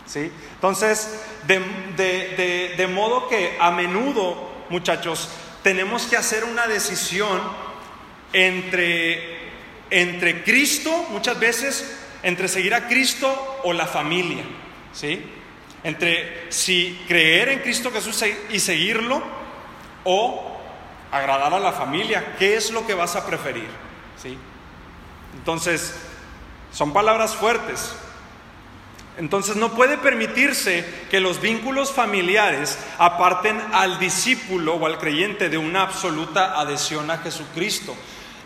¿Sí? 0.06 0.32
Entonces, 0.56 1.22
de, 1.48 2.74
de 2.78 2.88
modo 2.88 3.30
que 3.30 3.58
a 3.60 3.72
menudo, 3.72 4.52
muchachos, 4.70 5.30
tenemos 5.64 6.04
que 6.08 6.18
hacer 6.18 6.44
una 6.44 6.68
decisión 6.68 7.40
entre 8.34 9.44
entre 9.94 10.44
Cristo, 10.44 11.06
muchas 11.12 11.40
veces, 11.40 11.96
entre 12.24 12.48
seguir 12.48 12.74
a 12.74 12.88
Cristo 12.88 13.62
o 13.64 13.74
la 13.74 13.86
familia, 13.86 14.44
¿sí? 14.92 15.22
Entre 15.84 16.52
si 16.52 17.00
creer 17.08 17.50
en 17.50 17.60
Cristo 17.60 17.92
Jesús 17.92 18.24
y 18.50 18.60
seguirlo 18.60 19.22
o 20.04 20.53
agradar 21.14 21.54
a 21.54 21.60
la 21.60 21.72
familia, 21.72 22.36
¿qué 22.40 22.58
es 22.58 22.72
lo 22.72 22.86
que 22.86 22.96
vas 22.96 23.16
a 23.16 23.26
preferir? 23.26 23.70
¿Sí? 24.22 24.38
Entonces, 25.38 25.96
son 26.72 26.92
palabras 26.92 27.36
fuertes. 27.36 27.96
Entonces 29.18 29.56
no 29.56 29.74
puede 29.74 29.98
permitirse 29.98 30.84
que 31.12 31.20
los 31.20 31.40
vínculos 31.40 31.92
familiares 31.92 32.80
aparten 32.98 33.62
al 33.72 34.00
discípulo 34.00 34.74
o 34.74 34.88
al 34.88 34.98
creyente 34.98 35.50
de 35.50 35.60
una 35.60 35.84
absoluta 35.84 36.60
adhesión 36.60 37.12
a 37.12 37.20
Jesucristo. 37.20 37.96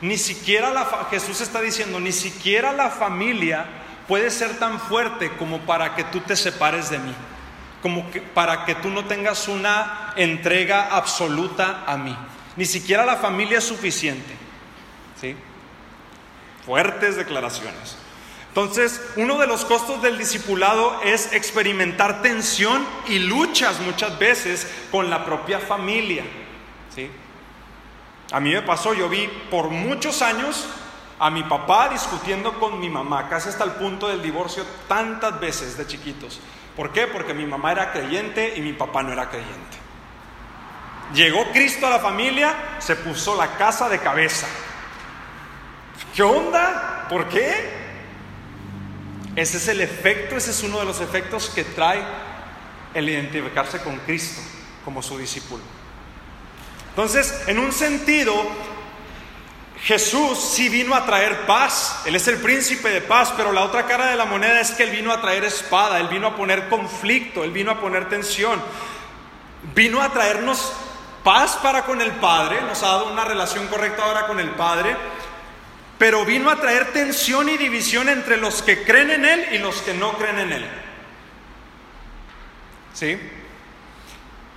Ni 0.01 0.17
siquiera 0.17 0.69
la, 0.69 0.85
Jesús 1.09 1.39
está 1.39 1.61
diciendo, 1.61 2.01
ni 2.01 2.11
siquiera 2.11 2.73
la 2.73 2.89
familia 2.89 3.65
puede 4.09 4.29
ser 4.29 4.59
tan 4.59 4.79
fuerte 4.79 5.31
como 5.37 5.59
para 5.59 5.95
que 5.95 6.03
tú 6.03 6.19
te 6.19 6.35
separes 6.35 6.89
de 6.89 6.99
mí, 6.99 7.13
como 7.81 8.11
que, 8.11 8.19
para 8.19 8.65
que 8.65 8.75
tú 8.75 8.89
no 8.89 9.05
tengas 9.05 9.47
una 9.47 10.13
entrega 10.17 10.89
absoluta 10.95 11.85
a 11.87 11.95
mí. 11.95 12.15
Ni 12.57 12.65
siquiera 12.65 13.05
la 13.05 13.15
familia 13.15 13.59
es 13.59 13.63
suficiente. 13.63 14.33
¿Sí? 15.21 15.35
Fuertes 16.65 17.15
declaraciones. 17.15 17.97
Entonces, 18.49 18.99
uno 19.15 19.37
de 19.37 19.45
los 19.45 19.63
costos 19.65 20.01
del 20.01 20.17
discipulado 20.17 20.99
es 21.03 21.31
experimentar 21.31 22.23
tensión 22.23 22.83
y 23.07 23.19
luchas 23.19 23.79
muchas 23.79 24.17
veces 24.17 24.67
con 24.91 25.09
la 25.09 25.23
propia 25.23 25.59
familia. 25.59 26.23
¿Sí? 26.93 27.09
A 28.31 28.39
mí 28.39 28.51
me 28.51 28.63
pasó, 28.63 28.93
yo 28.93 29.07
vi 29.07 29.27
por 29.49 29.69
muchos 29.69 30.21
años 30.21 30.67
a 31.19 31.29
mi 31.29 31.43
papá 31.43 31.89
discutiendo 31.89 32.59
con 32.59 32.79
mi 32.79 32.89
mamá, 32.89 33.29
casi 33.29 33.49
hasta 33.49 33.63
el 33.63 33.71
punto 33.71 34.07
del 34.07 34.21
divorcio 34.21 34.65
tantas 34.87 35.39
veces 35.39 35.77
de 35.77 35.87
chiquitos. 35.87 36.39
¿Por 36.75 36.91
qué? 36.91 37.07
Porque 37.07 37.33
mi 37.33 37.45
mamá 37.45 37.71
era 37.71 37.91
creyente 37.91 38.53
y 38.55 38.61
mi 38.61 38.73
papá 38.73 39.03
no 39.03 39.13
era 39.13 39.29
creyente. 39.29 39.77
Llegó 41.13 41.51
Cristo 41.51 41.87
a 41.87 41.89
la 41.89 41.99
familia, 41.99 42.55
se 42.79 42.95
puso 42.95 43.35
la 43.35 43.57
casa 43.57 43.87
de 43.87 43.99
cabeza. 43.99 44.47
¿Qué 46.15 46.23
onda? 46.23 47.07
¿Por 47.09 47.29
qué? 47.29 47.77
Ese 49.35 49.57
es 49.57 49.67
el 49.67 49.81
efecto, 49.81 50.35
ese 50.35 50.51
es 50.51 50.63
uno 50.63 50.79
de 50.79 50.85
los 50.85 50.99
efectos 50.99 51.51
que 51.53 51.63
trae 51.63 52.03
el 52.93 53.07
identificarse 53.07 53.79
con 53.79 53.97
Cristo 53.99 54.41
como 54.83 55.01
su 55.03 55.17
discípulo. 55.17 55.63
Entonces, 56.89 57.43
en 57.45 57.59
un 57.59 57.71
sentido, 57.71 58.33
Jesús 59.83 60.39
sí 60.39 60.69
vino 60.69 60.95
a 60.95 61.05
traer 61.05 61.45
paz, 61.45 62.01
Él 62.05 62.15
es 62.15 62.27
el 62.27 62.37
príncipe 62.37 62.89
de 62.89 63.01
paz, 63.01 63.31
pero 63.37 63.51
la 63.51 63.63
otra 63.63 63.85
cara 63.85 64.07
de 64.07 64.15
la 64.15 64.25
moneda 64.25 64.59
es 64.59 64.71
que 64.71 64.83
Él 64.83 64.89
vino 64.89 65.11
a 65.11 65.21
traer 65.21 65.43
espada, 65.43 65.99
Él 65.99 66.07
vino 66.07 66.27
a 66.27 66.35
poner 66.35 66.67
conflicto, 66.67 67.43
Él 67.43 67.51
vino 67.51 67.69
a 67.69 67.79
poner 67.79 68.09
tensión, 68.09 68.59
vino 69.75 70.01
a 70.01 70.09
traernos 70.11 70.73
paz 71.27 71.57
para 71.61 71.83
con 71.83 72.01
el 72.01 72.11
Padre, 72.11 72.61
nos 72.61 72.81
ha 72.83 72.87
dado 72.87 73.11
una 73.11 73.25
relación 73.25 73.67
correcta 73.67 74.05
ahora 74.05 74.27
con 74.27 74.39
el 74.39 74.51
Padre, 74.51 74.95
pero 75.97 76.23
vino 76.23 76.49
a 76.49 76.55
traer 76.55 76.93
tensión 76.93 77.49
y 77.49 77.57
división 77.57 78.07
entre 78.07 78.37
los 78.37 78.61
que 78.61 78.85
creen 78.85 79.11
en 79.11 79.25
Él 79.25 79.45
y 79.51 79.57
los 79.57 79.81
que 79.81 79.93
no 79.93 80.13
creen 80.13 80.39
en 80.39 80.53
Él. 80.53 80.69
¿Sí? 82.93 83.19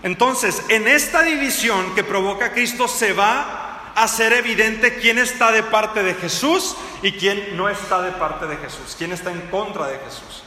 Entonces, 0.05 0.63
en 0.69 0.87
esta 0.87 1.23
división 1.23 1.93
que 1.97 2.05
provoca 2.05 2.53
Cristo 2.53 2.87
se 2.87 3.15
va 3.15 3.91
a 3.97 4.05
hacer 4.05 4.33
evidente 4.33 4.95
quién 5.01 5.19
está 5.19 5.51
de 5.51 5.65
parte 5.65 6.05
de 6.05 6.15
Jesús 6.15 6.77
y 7.03 7.11
quién 7.11 7.57
no 7.57 7.69
está 7.69 8.01
de 8.01 8.13
parte 8.13 8.47
de 8.47 8.57
Jesús, 8.59 8.95
quién 8.97 9.11
está 9.11 9.33
en 9.33 9.41
contra 9.49 9.89
de 9.89 9.99
Jesús. 9.99 10.45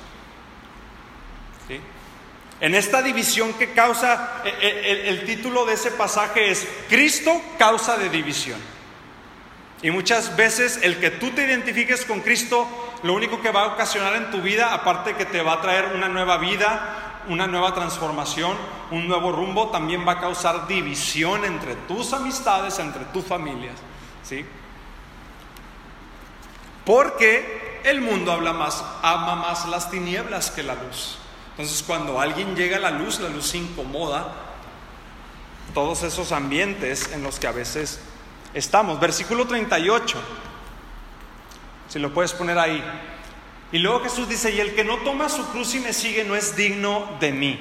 En 2.63 2.75
esta 2.75 3.01
división 3.01 3.51
que 3.55 3.73
causa, 3.73 4.41
e, 4.45 4.47
e, 4.47 4.91
el, 4.91 4.99
el 5.19 5.25
título 5.25 5.65
de 5.65 5.73
ese 5.73 5.91
pasaje 5.91 6.49
es 6.49 6.65
Cristo 6.87 7.41
causa 7.59 7.97
de 7.97 8.07
división. 8.07 8.57
Y 9.81 9.91
muchas 9.91 10.37
veces 10.37 10.79
el 10.81 10.97
que 10.97 11.11
tú 11.11 11.31
te 11.31 11.43
identifiques 11.43 12.05
con 12.05 12.21
Cristo, 12.21 12.65
lo 13.03 13.15
único 13.15 13.41
que 13.41 13.51
va 13.51 13.63
a 13.63 13.73
ocasionar 13.73 14.15
en 14.15 14.31
tu 14.31 14.41
vida, 14.41 14.73
aparte 14.73 15.15
que 15.15 15.25
te 15.25 15.41
va 15.41 15.55
a 15.55 15.61
traer 15.61 15.91
una 15.93 16.07
nueva 16.07 16.37
vida, 16.37 17.23
una 17.27 17.47
nueva 17.47 17.73
transformación, 17.73 18.55
un 18.91 19.09
nuevo 19.09 19.33
rumbo, 19.33 19.69
también 19.69 20.07
va 20.07 20.13
a 20.13 20.21
causar 20.21 20.65
división 20.65 21.43
entre 21.43 21.75
tus 21.75 22.13
amistades, 22.13 22.79
entre 22.79 23.03
tus 23.11 23.25
familias. 23.25 23.75
¿sí? 24.23 24.45
Porque 26.85 27.81
el 27.83 27.99
mundo 27.99 28.31
habla 28.31 28.53
más, 28.53 28.85
ama 29.01 29.35
más 29.35 29.67
las 29.67 29.91
tinieblas 29.91 30.49
que 30.49 30.63
la 30.63 30.75
luz. 30.75 31.17
Entonces 31.53 31.83
cuando 31.85 32.19
alguien 32.19 32.55
llega 32.55 32.77
a 32.77 32.79
la 32.79 32.91
luz, 32.91 33.19
la 33.19 33.29
luz 33.29 33.53
incomoda 33.53 34.33
todos 35.73 36.03
esos 36.03 36.31
ambientes 36.31 37.11
en 37.13 37.23
los 37.23 37.39
que 37.39 37.47
a 37.47 37.51
veces 37.51 37.99
estamos. 38.53 38.99
Versículo 38.99 39.45
38, 39.45 40.17
si 41.89 41.99
lo 41.99 42.13
puedes 42.13 42.33
poner 42.33 42.57
ahí. 42.57 42.83
Y 43.71 43.79
luego 43.79 44.01
Jesús 44.01 44.29
dice, 44.29 44.51
y 44.51 44.59
el 44.59 44.75
que 44.75 44.83
no 44.83 44.97
toma 44.97 45.29
su 45.29 45.45
cruz 45.47 45.73
y 45.75 45.79
me 45.79 45.93
sigue 45.93 46.23
no 46.23 46.35
es 46.35 46.55
digno 46.55 47.07
de 47.19 47.31
mí. 47.31 47.59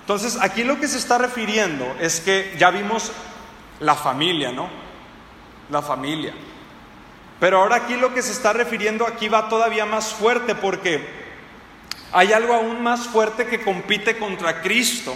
Entonces, 0.00 0.38
aquí 0.40 0.62
lo 0.62 0.78
que 0.78 0.86
se 0.86 0.98
está 0.98 1.18
refiriendo 1.18 1.96
es 2.00 2.20
que 2.20 2.54
ya 2.58 2.70
vimos 2.70 3.10
la 3.80 3.96
familia, 3.96 4.52
¿no? 4.52 4.68
La 5.70 5.82
familia. 5.82 6.32
Pero 7.40 7.60
ahora 7.60 7.76
aquí 7.76 7.96
lo 7.96 8.14
que 8.14 8.22
se 8.22 8.30
está 8.30 8.52
refiriendo 8.52 9.06
aquí 9.06 9.28
va 9.28 9.48
todavía 9.48 9.84
más 9.84 10.14
fuerte 10.14 10.54
porque 10.54 11.25
hay 12.16 12.32
algo 12.32 12.54
aún 12.54 12.82
más 12.82 13.08
fuerte 13.08 13.46
que 13.46 13.60
compite 13.60 14.16
contra 14.16 14.62
Cristo 14.62 15.14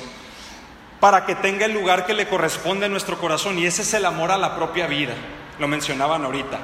para 1.00 1.24
que 1.24 1.34
tenga 1.34 1.64
el 1.64 1.72
lugar 1.72 2.04
que 2.04 2.12
le 2.12 2.28
corresponde 2.28 2.84
en 2.84 2.92
nuestro 2.92 3.18
corazón 3.18 3.58
y 3.58 3.64
ese 3.64 3.80
es 3.80 3.94
el 3.94 4.04
amor 4.04 4.30
a 4.30 4.36
la 4.36 4.54
propia 4.54 4.86
vida. 4.86 5.14
Lo 5.58 5.66
mencionaban 5.66 6.26
ahorita. 6.26 6.58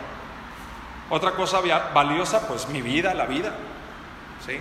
Otra 1.09 1.31
cosa 1.31 1.61
valiosa, 1.95 2.47
pues 2.47 2.69
mi 2.69 2.83
vida, 2.83 3.15
la 3.15 3.25
vida. 3.25 3.55
¿Sí? 4.47 4.59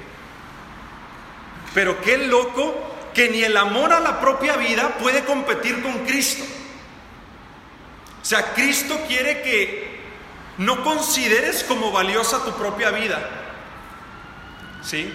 Pero 1.73 1.99
qué 1.99 2.19
loco 2.19 2.73
que 3.13 3.29
ni 3.29 3.43
el 3.43 3.57
amor 3.57 3.91
a 3.91 3.99
la 3.99 4.21
propia 4.21 4.55
vida 4.55 4.95
puede 4.97 5.25
competir 5.25 5.83
con 5.83 6.05
Cristo. 6.05 6.45
O 8.21 8.25
sea, 8.25 8.53
Cristo 8.53 8.97
quiere 9.09 9.41
que 9.41 9.99
no 10.57 10.85
consideres 10.85 11.65
como 11.65 11.91
valiosa 11.91 12.45
tu 12.45 12.53
propia 12.53 12.91
vida. 12.91 13.19
¿Sí? 14.81 15.13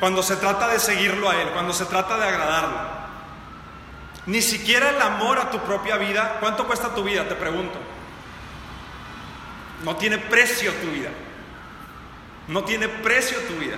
Cuando 0.00 0.22
se 0.22 0.36
trata 0.36 0.68
de 0.68 0.78
seguirlo 0.78 1.30
a 1.30 1.40
Él, 1.40 1.50
cuando 1.50 1.72
se 1.72 1.86
trata 1.86 2.18
de 2.18 2.26
agradarlo. 2.26 2.96
Ni 4.26 4.42
siquiera 4.42 4.90
el 4.90 5.00
amor 5.00 5.38
a 5.38 5.50
tu 5.50 5.60
propia 5.60 5.96
vida. 5.96 6.38
¿Cuánto 6.40 6.66
cuesta 6.66 6.94
tu 6.94 7.04
vida? 7.04 7.28
Te 7.28 7.34
pregunto. 7.34 7.78
No 9.84 9.96
tiene 9.96 10.18
precio 10.18 10.72
tu 10.74 10.88
vida. 10.88 11.10
No 12.48 12.64
tiene 12.64 12.88
precio 12.88 13.38
tu 13.42 13.54
vida. 13.54 13.76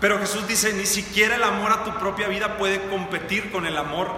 Pero 0.00 0.18
Jesús 0.18 0.46
dice, 0.46 0.72
ni 0.72 0.84
siquiera 0.84 1.36
el 1.36 1.44
amor 1.44 1.72
a 1.72 1.84
tu 1.84 1.94
propia 1.98 2.28
vida 2.28 2.56
puede 2.58 2.88
competir 2.88 3.50
con 3.50 3.66
el 3.66 3.76
amor 3.76 4.12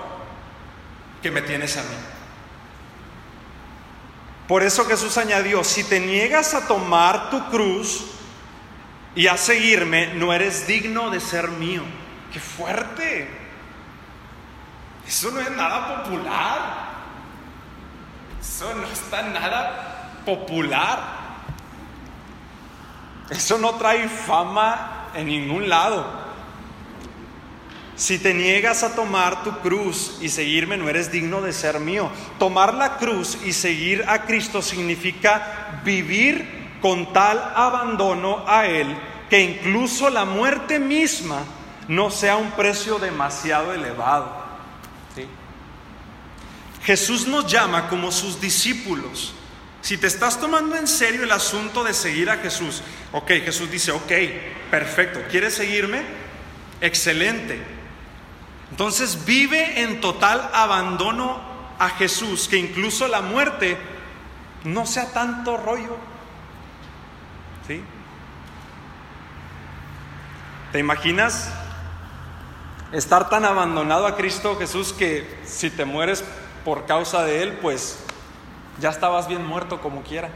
que 1.23 1.31
me 1.31 1.43
tienes 1.43 1.77
a 1.77 1.83
mí. 1.83 1.97
Por 4.49 4.63
eso 4.63 4.85
Jesús 4.85 5.17
añadió, 5.17 5.63
si 5.63 5.85
te 5.85 6.01
niegas 6.01 6.55
a 6.55 6.67
tomar 6.67 7.31
tu 7.31 7.51
cruz 7.51 8.07
y 9.15 9.27
a 9.29 9.37
seguirme, 9.37 10.15
no 10.15 10.33
eres 10.33 10.67
digno 10.67 11.11
de 11.11 11.21
ser 11.21 11.49
mío. 11.49 11.83
¡Qué 12.33 12.41
fuerte! 12.41 13.29
Eso 15.07 15.31
no 15.31 15.41
es 15.41 15.51
nada 15.51 16.03
popular. 16.03 16.95
Eso 18.41 18.75
no 18.75 18.87
está 18.87 19.23
nada 19.23 20.11
popular. 20.25 20.99
Eso 23.31 23.59
no 23.59 23.75
trae 23.75 24.09
fama 24.09 25.11
en 25.15 25.27
ningún 25.27 25.69
lado. 25.69 26.25
Si 27.97 28.19
te 28.19 28.35
niegas 28.35 28.83
a 28.83 28.97
tomar 28.97 29.45
tu 29.45 29.57
cruz 29.61 30.19
y 30.21 30.29
seguirme, 30.29 30.77
no 30.77 30.89
eres 30.89 31.13
digno 31.13 31.41
de 31.41 31.53
ser 31.53 31.79
mío. 31.79 32.11
Tomar 32.41 32.75
la 32.75 32.97
cruz 32.97 33.39
y 33.45 33.53
seguir 33.53 34.05
a 34.09 34.23
Cristo 34.23 34.61
significa 34.61 35.81
vivir 35.85 36.54
con 36.85 37.15
tal 37.15 37.39
abandono 37.57 38.45
a 38.47 38.67
Él 38.67 38.95
que 39.31 39.41
incluso 39.41 40.11
la 40.11 40.27
muerte 40.27 40.79
misma 40.79 41.39
no 41.89 42.11
sea 42.11 42.37
un 42.37 42.51
precio 42.51 42.99
demasiado 42.99 43.73
elevado. 43.73 44.31
Jesús 46.83 47.27
nos 47.27 47.51
llama 47.51 47.89
como 47.89 48.13
sus 48.13 48.39
discípulos. 48.39 49.33
Si 49.81 49.97
te 49.97 50.07
estás 50.09 50.39
tomando 50.39 50.77
en 50.77 50.87
serio 50.87 51.25
el 51.25 51.31
asunto 51.31 51.85
de 51.85 51.95
seguir 51.95 52.29
a 52.29 52.37
Jesús, 52.37 52.83
ok, 53.13 53.29
Jesús 53.29 53.71
dice, 53.71 53.91
ok, 53.91 54.13
perfecto, 54.71 55.23
¿quieres 55.31 55.55
seguirme? 55.55 56.03
Excelente. 56.83 57.63
Entonces 58.71 59.25
vive 59.25 59.81
en 59.81 60.03
total 60.03 60.51
abandono 60.53 61.41
a 61.79 61.89
Jesús, 61.89 62.47
que 62.47 62.59
incluso 62.59 63.09
la 63.09 63.23
muerte 63.23 63.79
no 64.65 64.85
sea 64.85 65.15
tanto 65.15 65.57
rollo. 65.57 66.13
¿Sí? 67.67 67.83
¿Te 70.73 70.79
imaginas 70.79 71.51
estar 72.93 73.29
tan 73.29 73.45
abandonado 73.45 74.07
a 74.07 74.17
Cristo 74.17 74.57
Jesús 74.57 74.93
que 74.93 75.41
si 75.45 75.71
te 75.71 75.85
mueres 75.85 76.25
por 76.65 76.87
causa 76.87 77.25
de 77.25 77.43
Él, 77.43 77.53
pues 77.63 78.05
ya 78.81 78.91
estabas 78.91 79.29
bien 79.29 79.47
muerto 79.47 79.81
como 79.81 80.03
quiera? 80.03 80.31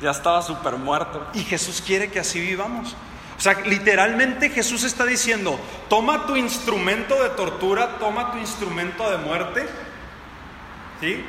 Ya 0.00 0.10
estaba 0.10 0.42
súper 0.42 0.76
muerto. 0.76 1.26
Y 1.34 1.40
Jesús 1.40 1.82
quiere 1.84 2.10
que 2.10 2.20
así 2.20 2.40
vivamos. 2.40 2.94
O 3.36 3.40
sea, 3.40 3.54
literalmente 3.60 4.50
Jesús 4.50 4.84
está 4.84 5.06
diciendo, 5.06 5.58
toma 5.88 6.26
tu 6.26 6.36
instrumento 6.36 7.22
de 7.22 7.30
tortura, 7.30 7.96
toma 7.98 8.32
tu 8.32 8.38
instrumento 8.38 9.10
de 9.10 9.16
muerte, 9.16 9.66
¿sí? 11.00 11.24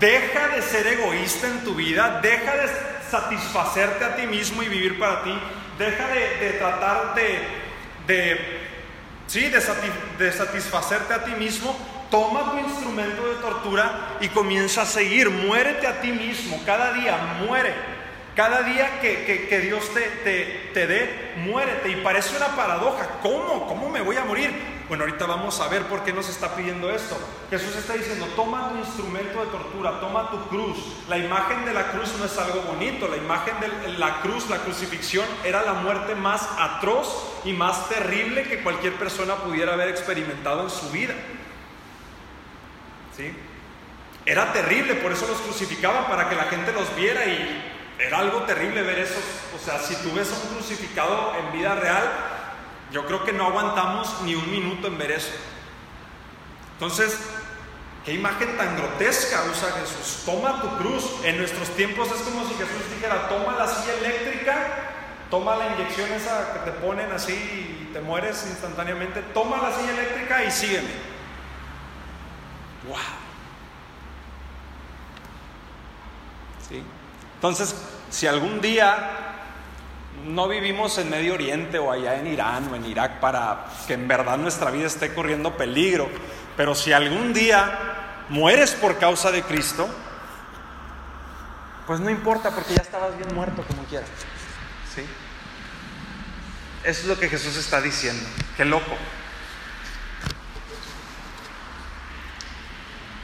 Deja 0.00 0.48
de 0.48 0.62
ser 0.62 0.86
egoísta 0.86 1.46
en 1.46 1.62
tu 1.62 1.74
vida, 1.74 2.20
deja 2.22 2.56
de 2.56 2.68
satisfacerte 3.10 4.02
a 4.02 4.16
ti 4.16 4.26
mismo 4.26 4.62
y 4.62 4.68
vivir 4.68 4.98
para 4.98 5.22
ti, 5.22 5.38
deja 5.78 6.08
de, 6.08 6.56
tratar 6.58 7.14
de, 7.14 8.38
¿sí? 9.26 9.50
de 9.50 10.32
satisfacerte 10.32 11.12
a 11.12 11.22
ti 11.22 11.32
mismo, 11.32 11.76
toma 12.10 12.50
tu 12.50 12.58
instrumento 12.58 13.28
de 13.28 13.34
tortura 13.42 14.16
y 14.22 14.28
comienza 14.28 14.82
a 14.82 14.86
seguir, 14.86 15.28
muérete 15.28 15.86
a 15.86 16.00
ti 16.00 16.12
mismo, 16.12 16.58
cada 16.64 16.94
día 16.94 17.16
muere. 17.46 17.99
Cada 18.36 18.62
día 18.62 19.00
que, 19.00 19.60
Dios 19.62 19.92
te, 19.92 20.70
te, 20.72 20.86
dé, 20.86 21.32
muérete. 21.38 21.90
Y 21.90 21.96
parece 21.96 22.36
una 22.36 22.54
paradoja. 22.54 23.18
¿Cómo? 23.22 23.66
¿Cómo 23.66 23.88
me 23.88 24.00
voy 24.00 24.16
a 24.16 24.24
morir? 24.24 24.80
Bueno, 24.88 25.04
ahorita 25.04 25.26
vamos 25.26 25.60
a 25.60 25.68
ver 25.68 25.82
por 25.84 26.02
qué 26.04 26.12
nos 26.12 26.28
está 26.28 26.54
pidiendo 26.54 26.90
esto. 26.90 27.16
Jesús 27.48 27.76
está 27.76 27.94
diciendo, 27.94 28.26
toma 28.34 28.70
tu 28.70 28.78
instrumento 28.78 29.44
de 29.44 29.50
tortura, 29.50 30.00
toma 30.00 30.30
tu 30.30 30.48
cruz. 30.48 30.78
La 31.08 31.18
imagen 31.18 31.64
de 31.64 31.74
la 31.74 31.92
cruz 31.92 32.12
no 32.18 32.24
es 32.24 32.38
algo 32.38 32.62
bonito. 32.62 33.08
La 33.08 33.16
imagen 33.16 33.54
de 33.60 33.98
la 33.98 34.20
cruz, 34.20 34.48
la 34.48 34.58
crucifixión, 34.58 35.26
era 35.44 35.62
la 35.62 35.74
muerte 35.74 36.14
más 36.14 36.48
atroz 36.58 37.40
y 37.44 37.52
más 37.52 37.88
terrible 37.88 38.44
que 38.44 38.62
cualquier 38.62 38.94
persona 38.94 39.36
pudiera 39.36 39.74
haber 39.74 39.88
experimentado 39.88 40.64
en 40.64 40.70
su 40.70 40.90
vida. 40.90 41.14
¿Sí? 43.16 43.32
Era 44.26 44.52
terrible, 44.52 44.94
por 44.94 45.12
eso 45.12 45.26
los 45.26 45.38
crucificaban, 45.38 46.06
para 46.06 46.28
que 46.28 46.36
la 46.36 46.44
gente 46.44 46.72
los 46.72 46.94
viera 46.94 47.26
y 47.26 47.69
era 48.00 48.18
algo 48.18 48.42
terrible 48.42 48.82
ver 48.82 48.98
eso. 49.00 49.20
O 49.54 49.58
sea, 49.64 49.78
si 49.78 49.94
tú 49.96 50.12
ves 50.14 50.32
a 50.32 50.36
un 50.36 50.54
crucificado 50.54 51.34
en 51.36 51.52
vida 51.52 51.74
real, 51.74 52.04
yo 52.92 53.06
creo 53.06 53.24
que 53.24 53.32
no 53.32 53.46
aguantamos 53.46 54.22
ni 54.22 54.34
un 54.34 54.50
minuto 54.50 54.88
en 54.88 54.98
ver 54.98 55.12
eso. 55.12 55.32
Entonces, 56.72 57.18
qué 58.04 58.14
imagen 58.14 58.56
tan 58.56 58.76
grotesca 58.76 59.44
usa 59.50 59.72
Jesús. 59.72 60.22
Toma 60.24 60.62
tu 60.62 60.78
cruz. 60.78 61.04
En 61.24 61.38
nuestros 61.38 61.68
tiempos 61.76 62.08
es 62.08 62.22
como 62.22 62.46
si 62.48 62.54
Jesús 62.54 62.90
dijera, 62.94 63.28
toma 63.28 63.56
la 63.56 63.68
silla 63.68 63.94
eléctrica, 63.98 64.66
toma 65.30 65.56
la 65.56 65.74
inyección 65.74 66.10
esa 66.12 66.54
que 66.54 66.70
te 66.70 66.78
ponen 66.78 67.12
así 67.12 67.32
y 67.32 67.90
te 67.92 68.00
mueres 68.00 68.46
instantáneamente. 68.48 69.22
Toma 69.34 69.58
la 69.58 69.72
silla 69.76 69.92
eléctrica 69.92 70.44
y 70.44 70.50
sígueme. 70.50 71.10
¡Wow! 72.88 72.96
¿Sí? 76.68 76.82
Entonces, 77.34 77.74
si 78.10 78.26
algún 78.26 78.60
día 78.60 79.30
no 80.26 80.48
vivimos 80.48 80.98
en 80.98 81.10
Medio 81.10 81.34
Oriente 81.34 81.78
o 81.78 81.90
allá 81.90 82.16
en 82.16 82.26
Irán 82.26 82.68
o 82.70 82.76
en 82.76 82.84
Irak 82.84 83.20
para 83.20 83.66
que 83.86 83.94
en 83.94 84.06
verdad 84.06 84.36
nuestra 84.36 84.70
vida 84.70 84.86
esté 84.86 85.14
corriendo 85.14 85.56
peligro, 85.56 86.08
pero 86.56 86.74
si 86.74 86.92
algún 86.92 87.32
día 87.32 88.26
mueres 88.28 88.72
por 88.72 88.98
causa 88.98 89.30
de 89.30 89.42
Cristo, 89.42 89.88
pues 91.86 92.00
no 92.00 92.10
importa 92.10 92.50
porque 92.50 92.74
ya 92.74 92.82
estabas 92.82 93.16
bien 93.16 93.34
muerto 93.34 93.64
como 93.66 93.84
quieras. 93.84 94.08
¿Sí? 94.94 95.02
Eso 96.84 97.02
es 97.02 97.06
lo 97.06 97.18
que 97.18 97.28
Jesús 97.28 97.56
está 97.56 97.80
diciendo. 97.80 98.22
Qué 98.56 98.64
loco. 98.64 98.96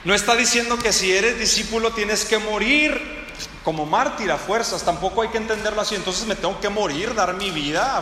No 0.04 0.14
está 0.14 0.36
diciendo 0.36 0.78
que 0.78 0.92
si 0.92 1.12
eres 1.12 1.38
discípulo 1.38 1.92
tienes 1.92 2.24
que 2.24 2.38
morir 2.38 3.25
como 3.66 3.84
mártir 3.84 4.30
a 4.30 4.38
fuerzas, 4.38 4.84
tampoco 4.84 5.22
hay 5.22 5.28
que 5.28 5.38
entenderlo 5.38 5.80
así, 5.80 5.96
entonces 5.96 6.24
me 6.24 6.36
tengo 6.36 6.60
que 6.60 6.68
morir, 6.68 7.12
dar 7.16 7.34
mi 7.34 7.50
vida, 7.50 8.00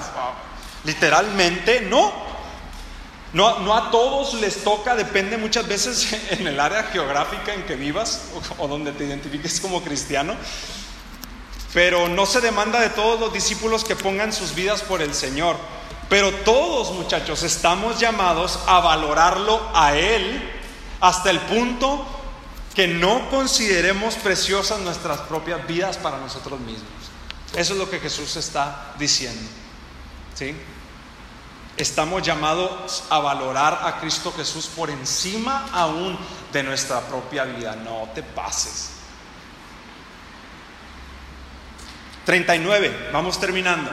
literalmente, 0.84 1.80
no. 1.80 2.12
No, 3.32 3.60
no 3.60 3.74
a 3.74 3.90
todos 3.90 4.34
les 4.34 4.62
toca, 4.62 4.94
depende 4.94 5.38
muchas 5.38 5.66
veces 5.66 6.12
en 6.32 6.46
el 6.46 6.60
área 6.60 6.82
geográfica 6.82 7.54
en 7.54 7.62
que 7.62 7.76
vivas 7.76 8.26
o, 8.58 8.68
donde 8.68 8.92
te 8.92 9.06
identifiques 9.06 9.58
como 9.58 9.82
cristiano. 9.82 10.34
pero 11.72 12.08
no 12.08 12.26
se 12.26 12.42
demanda 12.42 12.78
de 12.78 12.90
todos 12.90 13.18
los 13.18 13.32
discípulos 13.32 13.84
que 13.84 13.96
pongan 13.96 14.34
sus 14.34 14.54
vidas 14.54 14.82
por 14.82 15.00
el 15.00 15.14
Señor. 15.14 15.56
Pero 16.10 16.30
todos, 16.44 16.92
muchachos, 16.92 17.42
estamos 17.42 17.98
llamados 17.98 18.60
a 18.66 18.80
valorarlo 18.80 19.62
a 19.72 19.96
Él 19.96 20.46
hasta 21.00 21.30
el 21.30 21.40
punto 21.40 22.13
que 22.74 22.88
no 22.88 23.30
consideremos 23.30 24.16
preciosas 24.16 24.80
nuestras 24.80 25.20
propias 25.20 25.66
vidas 25.66 25.96
para 25.96 26.18
nosotros 26.18 26.58
mismos. 26.60 26.88
Eso 27.54 27.72
es 27.74 27.78
lo 27.78 27.88
que 27.88 28.00
Jesús 28.00 28.34
está 28.36 28.94
diciendo. 28.98 29.48
¿Sí? 30.34 30.56
Estamos 31.76 32.22
llamados 32.22 33.04
a 33.10 33.18
valorar 33.20 33.80
a 33.84 34.00
Cristo 34.00 34.32
Jesús 34.36 34.66
por 34.66 34.90
encima 34.90 35.68
aún 35.72 36.18
de 36.52 36.62
nuestra 36.62 37.00
propia 37.00 37.44
vida. 37.44 37.76
No 37.76 38.08
te 38.14 38.22
pases. 38.22 38.90
39, 42.24 43.10
vamos 43.12 43.38
terminando. 43.38 43.90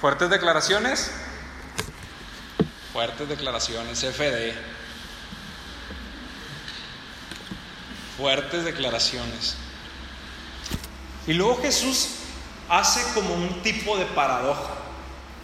Fuertes 0.00 0.28
declaraciones. 0.28 1.10
Fuertes 2.96 3.28
declaraciones, 3.28 3.98
FD. 3.98 4.54
Fuertes 8.16 8.64
declaraciones. 8.64 9.54
Y 11.26 11.34
luego 11.34 11.60
Jesús 11.60 12.08
hace 12.70 13.02
como 13.12 13.34
un 13.34 13.62
tipo 13.62 13.98
de 13.98 14.06
paradoja 14.06 14.76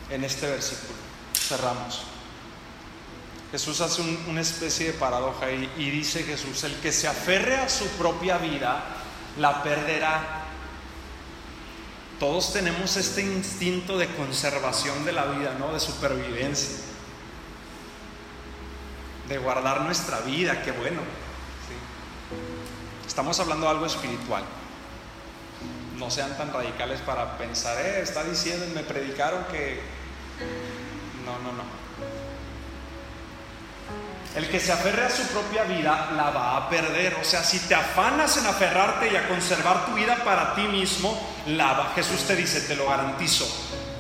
en 0.09 0.25
este 0.25 0.47
versículo. 0.47 0.95
Cerramos. 1.35 2.01
Jesús 3.51 3.83
hace 3.83 4.01
una 4.01 4.41
especie 4.41 4.87
de 4.87 4.93
paradoja 4.95 5.51
y, 5.53 5.71
y 5.77 5.91
dice 5.91 6.23
Jesús, 6.23 6.65
el 6.65 6.75
que 6.77 6.91
se 6.91 7.07
aferre 7.07 7.57
a 7.57 7.69
su 7.69 7.87
propia 7.99 8.39
vida, 8.39 8.83
la 9.37 9.63
perderá. 9.63 10.47
Todos 12.19 12.55
tenemos 12.55 12.97
este 12.97 13.21
instinto 13.21 13.99
de 13.99 14.07
conservación 14.15 15.05
de 15.05 15.13
la 15.13 15.27
vida, 15.27 15.55
¿no? 15.59 15.75
De 15.75 15.81
supervivencia. 15.81 16.92
De 19.33 19.39
guardar 19.39 19.81
nuestra 19.81 20.21
vida, 20.21 20.61
qué 20.61 20.73
bueno. 20.73 21.01
¿sí? 21.01 23.09
Estamos 23.09 23.41
hablando 23.41 23.65
de 23.65 23.73
algo 23.73 23.87
espiritual. 23.87 24.45
No 25.97 26.11
sean 26.11 26.37
tan 26.37 26.53
radicales 26.53 27.01
para 27.01 27.39
pensar, 27.39 27.81
eh, 27.81 28.03
está 28.03 28.25
diciendo, 28.25 28.67
me 28.75 28.83
predicaron 28.83 29.43
que... 29.51 29.81
No, 31.25 31.39
no, 31.39 31.57
no. 31.57 31.63
El 34.37 34.51
que 34.51 34.61
se 34.61 34.71
aferre 34.71 35.07
a 35.07 35.11
su 35.11 35.23
propia 35.29 35.65
vida 35.65 36.11
la 36.15 36.29
va 36.29 36.59
a 36.59 36.69
perder. 36.69 37.15
O 37.15 37.25
sea, 37.25 37.43
si 37.43 37.59
te 37.61 37.75
afanas 37.75 38.37
en 38.37 38.45
aferrarte 38.45 39.11
y 39.11 39.17
a 39.17 39.29
conservar 39.29 39.87
tu 39.87 39.95
vida 39.95 40.17
para 40.27 40.55
ti 40.55 40.69
mismo, 40.69 41.19
la 41.47 41.73
va. 41.73 41.93
Jesús 41.95 42.27
te 42.27 42.37
dice, 42.37 42.61
te 42.61 42.77
lo 42.77 42.87
garantizo, 42.87 43.49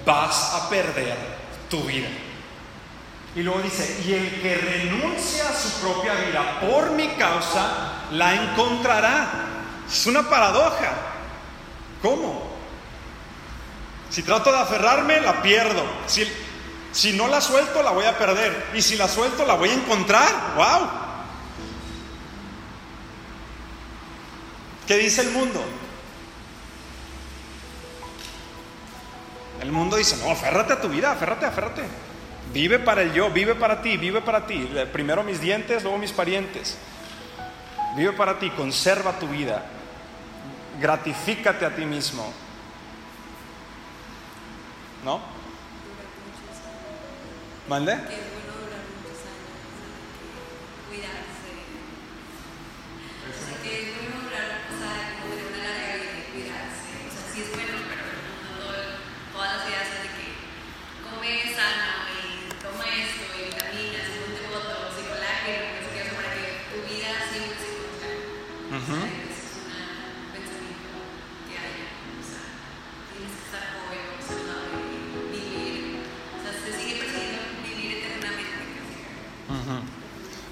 vas 0.04 0.56
a 0.56 0.68
perder 0.68 1.16
tu 1.70 1.82
vida. 1.84 2.10
Y 3.34 3.42
luego 3.42 3.62
dice, 3.62 4.02
y 4.06 4.12
el 4.12 4.42
que 4.42 4.56
renuncia 4.56 5.48
a 5.48 5.54
su 5.54 5.80
propia 5.80 6.12
vida 6.14 6.60
por 6.60 6.90
mi 6.90 7.08
causa, 7.14 8.06
la 8.10 8.34
encontrará. 8.34 9.26
Es 9.88 10.06
una 10.06 10.28
paradoja. 10.28 10.92
¿Cómo? 12.02 12.50
Si 14.10 14.22
trato 14.22 14.52
de 14.52 14.58
aferrarme, 14.58 15.20
la 15.22 15.40
pierdo. 15.40 15.82
Si, 16.06 16.30
si 16.92 17.14
no 17.14 17.26
la 17.26 17.40
suelto, 17.40 17.82
la 17.82 17.92
voy 17.92 18.04
a 18.04 18.18
perder. 18.18 18.66
Y 18.74 18.82
si 18.82 18.96
la 18.96 19.08
suelto, 19.08 19.46
la 19.46 19.54
voy 19.54 19.70
a 19.70 19.74
encontrar. 19.74 20.28
¡Wow! 20.54 20.90
¿Qué 24.86 24.98
dice 24.98 25.22
el 25.22 25.30
mundo? 25.30 25.64
El 29.62 29.72
mundo 29.72 29.96
dice, 29.96 30.18
no, 30.18 30.30
aférrate 30.30 30.74
a 30.74 30.80
tu 30.82 30.88
vida, 30.88 31.12
aférrate, 31.12 31.46
aférrate. 31.46 32.12
Vive 32.52 32.78
para 32.78 33.02
el 33.02 33.12
yo, 33.12 33.31
vive 33.31 33.55
para 33.55 33.81
ti, 33.83 33.96
vive 33.96 34.20
para 34.20 34.46
ti. 34.46 34.68
Primero 34.92 35.22
mis 35.22 35.40
dientes, 35.40 35.83
luego 35.83 35.98
mis 35.98 36.12
parientes. 36.12 36.76
Vive 37.96 38.12
para 38.12 38.38
ti, 38.38 38.50
conserva 38.50 39.18
tu 39.18 39.26
vida. 39.28 39.64
Gratifícate 40.81 41.64
a 41.64 41.74
ti 41.74 41.85
mismo. 41.85 42.33
¿No? 45.05 45.20
¿Mande? 47.68 47.96
Cuidarse. 50.88 51.52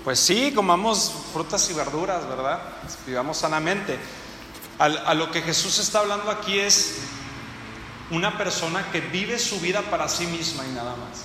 Pues 0.04 0.18
sí, 0.18 0.52
comamos 0.54 1.12
frutas 1.32 1.68
y 1.70 1.74
verduras, 1.74 2.26
¿verdad? 2.26 2.60
Vivamos 3.06 3.36
sanamente. 3.38 3.98
Al- 4.78 4.98
a 5.06 5.14
lo 5.14 5.30
que 5.30 5.42
Jesús 5.42 5.78
está 5.78 5.98
hablando 6.00 6.30
aquí 6.30 6.58
es 6.58 6.94
una 8.10 8.38
persona 8.38 8.90
que 8.90 9.00
vive 9.02 9.38
su 9.38 9.60
vida 9.60 9.82
para 9.82 10.08
sí 10.08 10.26
misma 10.26 10.64
y 10.66 10.70
nada 10.72 10.96
más. 10.96 11.18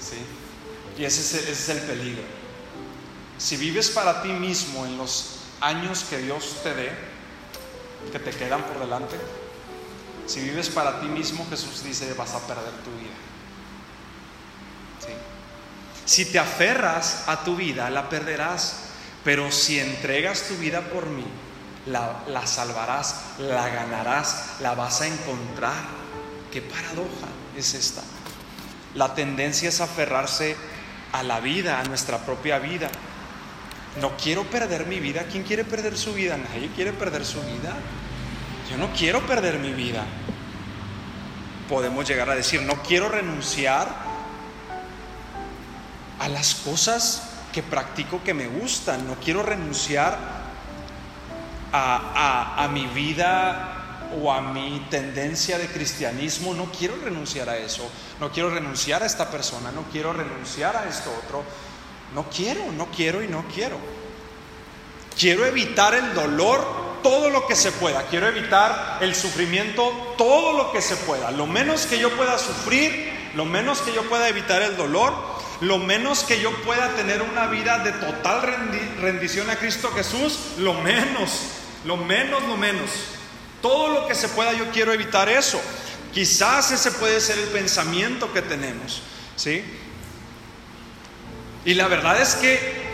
¿Sí? 0.00 0.16
Y 1.00 1.04
ese 1.04 1.20
es, 1.20 1.34
ese 1.48 1.52
es 1.52 1.68
el 1.68 1.78
peligro. 1.80 2.22
Si 3.38 3.56
vives 3.56 3.90
para 3.90 4.22
ti 4.22 4.28
mismo 4.28 4.86
en 4.86 4.96
los 4.98 5.40
años 5.60 6.04
que 6.08 6.18
Dios 6.18 6.56
te 6.62 6.74
dé, 6.74 6.92
que 8.12 8.18
te 8.20 8.30
quedan 8.30 8.62
por 8.62 8.78
delante, 8.78 9.16
si 10.26 10.40
vives 10.40 10.68
para 10.68 11.00
ti 11.00 11.06
mismo, 11.06 11.46
Jesús 11.50 11.82
dice, 11.82 12.14
vas 12.14 12.34
a 12.34 12.46
perder 12.46 12.70
tu 12.84 12.90
vida. 13.00 13.14
Si 16.08 16.24
te 16.24 16.38
aferras 16.38 17.24
a 17.26 17.44
tu 17.44 17.54
vida, 17.54 17.90
la 17.90 18.08
perderás. 18.08 18.76
Pero 19.24 19.52
si 19.52 19.78
entregas 19.78 20.44
tu 20.48 20.56
vida 20.56 20.80
por 20.80 21.04
mí, 21.04 21.26
la, 21.84 22.22
la 22.28 22.46
salvarás, 22.46 23.14
la 23.38 23.68
ganarás, 23.68 24.54
la 24.60 24.74
vas 24.74 25.02
a 25.02 25.06
encontrar. 25.06 25.74
¿Qué 26.50 26.62
paradoja 26.62 27.28
es 27.54 27.74
esta? 27.74 28.00
La 28.94 29.14
tendencia 29.14 29.68
es 29.68 29.82
aferrarse 29.82 30.56
a 31.12 31.22
la 31.22 31.40
vida, 31.40 31.78
a 31.78 31.84
nuestra 31.84 32.16
propia 32.16 32.58
vida. 32.58 32.88
No 34.00 34.16
quiero 34.16 34.44
perder 34.44 34.86
mi 34.86 35.00
vida. 35.00 35.26
¿Quién 35.30 35.42
quiere 35.42 35.64
perder 35.64 35.98
su 35.98 36.14
vida? 36.14 36.38
Nadie 36.38 36.70
quiere 36.74 36.94
perder 36.94 37.26
su 37.26 37.42
vida. 37.42 37.76
Yo 38.70 38.78
no 38.78 38.94
quiero 38.94 39.26
perder 39.26 39.58
mi 39.58 39.74
vida. 39.74 40.06
Podemos 41.68 42.08
llegar 42.08 42.30
a 42.30 42.34
decir, 42.34 42.62
no 42.62 42.82
quiero 42.82 43.10
renunciar 43.10 44.07
a 46.18 46.28
las 46.28 46.54
cosas 46.56 47.22
que 47.52 47.62
practico 47.62 48.22
que 48.22 48.34
me 48.34 48.46
gustan. 48.46 49.06
No 49.06 49.14
quiero 49.16 49.42
renunciar 49.42 50.16
a, 51.72 52.64
a- 52.64 52.68
mi 52.68 52.86
vida 52.86 54.08
o 54.22 54.32
a 54.32 54.40
mi 54.40 54.86
tendencia 54.90 55.58
de 55.58 55.66
cristianismo. 55.68 56.54
No 56.54 56.66
quiero 56.66 56.96
renunciar 57.02 57.48
a 57.48 57.56
eso. 57.56 57.90
No 58.20 58.30
quiero 58.32 58.50
renunciar 58.50 59.02
a 59.02 59.06
esta 59.06 59.30
persona. 59.30 59.70
No 59.72 59.82
quiero 59.92 60.12
renunciar 60.12 60.76
a 60.76 60.88
esto 60.88 61.10
otro. 61.24 61.44
No 62.14 62.24
quiero, 62.30 62.72
no 62.72 62.86
quiero 62.86 63.22
y 63.22 63.28
no 63.28 63.44
quiero. 63.54 63.78
Quiero 65.18 65.44
evitar 65.46 65.94
el 65.94 66.14
dolor 66.14 66.88
todo 67.02 67.28
lo 67.30 67.46
que 67.46 67.54
se 67.56 67.70
pueda. 67.72 68.02
Quiero 68.04 68.28
evitar 68.28 68.98
el 69.00 69.14
sufrimiento 69.14 70.14
todo 70.16 70.56
lo 70.56 70.72
que 70.72 70.80
se 70.80 70.96
pueda. 70.96 71.30
Lo 71.30 71.46
menos 71.46 71.86
que 71.86 71.98
yo 71.98 72.14
pueda 72.16 72.38
sufrir, 72.38 73.12
lo 73.34 73.44
menos 73.44 73.80
que 73.80 73.92
yo 73.92 74.02
pueda 74.08 74.28
evitar 74.28 74.62
el 74.62 74.76
dolor, 74.76 75.14
lo 75.60 75.78
menos 75.78 76.22
que 76.24 76.40
yo 76.40 76.52
pueda 76.62 76.90
tener 76.94 77.22
una 77.22 77.46
vida 77.46 77.78
de 77.80 77.92
total 77.92 78.42
rendi- 78.42 78.96
rendición 79.00 79.50
a 79.50 79.56
Cristo 79.56 79.90
Jesús, 79.92 80.38
lo 80.58 80.74
menos, 80.74 81.30
lo 81.84 81.96
menos, 81.96 82.42
lo 82.44 82.56
menos. 82.56 82.90
Todo 83.60 83.88
lo 83.88 84.06
que 84.06 84.14
se 84.14 84.28
pueda 84.28 84.52
yo 84.52 84.70
quiero 84.70 84.92
evitar 84.92 85.28
eso. 85.28 85.60
Quizás 86.12 86.70
ese 86.70 86.92
puede 86.92 87.20
ser 87.20 87.38
el 87.38 87.48
pensamiento 87.48 88.32
que 88.32 88.40
tenemos, 88.42 89.02
¿sí? 89.36 89.64
Y 91.64 91.74
la 91.74 91.88
verdad 91.88 92.20
es 92.22 92.34
que 92.36 92.87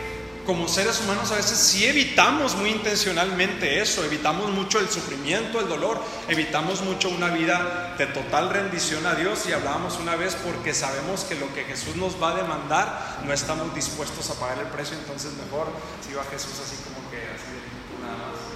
como 0.47 0.69
seres 0.69 1.01
humanos 1.01 1.31
a 1.33 1.37
veces 1.37 1.59
sí 1.59 1.87
evitamos 1.87 2.55
muy 2.55 2.71
intencionalmente 2.71 3.81
eso, 3.81 4.05
evitamos 4.05 4.51
mucho 4.51 4.79
el 4.79 4.89
sufrimiento, 4.89 5.61
el 5.61 5.69
dolor, 5.69 6.03
evitamos 6.29 6.83
mucho 6.83 7.09
una 7.09 7.29
vida 7.29 7.95
de 7.99 8.07
total 8.07 8.51
rendición 8.51 9.07
a 9.07 9.15
Dios 9.15 9.47
y 9.49 9.53
hablábamos 9.53 9.99
una 9.99 10.17
vez 10.17 10.37
porque 10.45 10.75
sabemos 10.75 11.25
que 11.25 11.35
lo 11.37 11.53
que 11.55 11.65
Jesús 11.65 11.97
nos 11.97 12.23
va 12.23 12.33
a 12.33 12.37
demandar 12.37 13.21
no 13.25 13.33
estamos 13.33 13.75
dispuestos 13.75 14.31
a 14.31 14.35
pagar 14.35 14.59
el 14.59 14.67
precio, 14.67 14.97
entonces 14.97 15.33
mejor 15.35 15.69
si 16.07 16.15
va 16.15 16.25
Jesús 16.25 16.53
así 16.63 16.77
como 16.85 17.11
que 17.11 17.17
así 17.17 17.51
de 17.51 18.07
nada 18.07 18.19
más. 18.19 18.55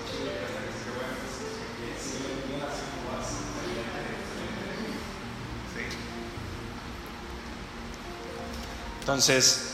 Entonces, 9.00 9.67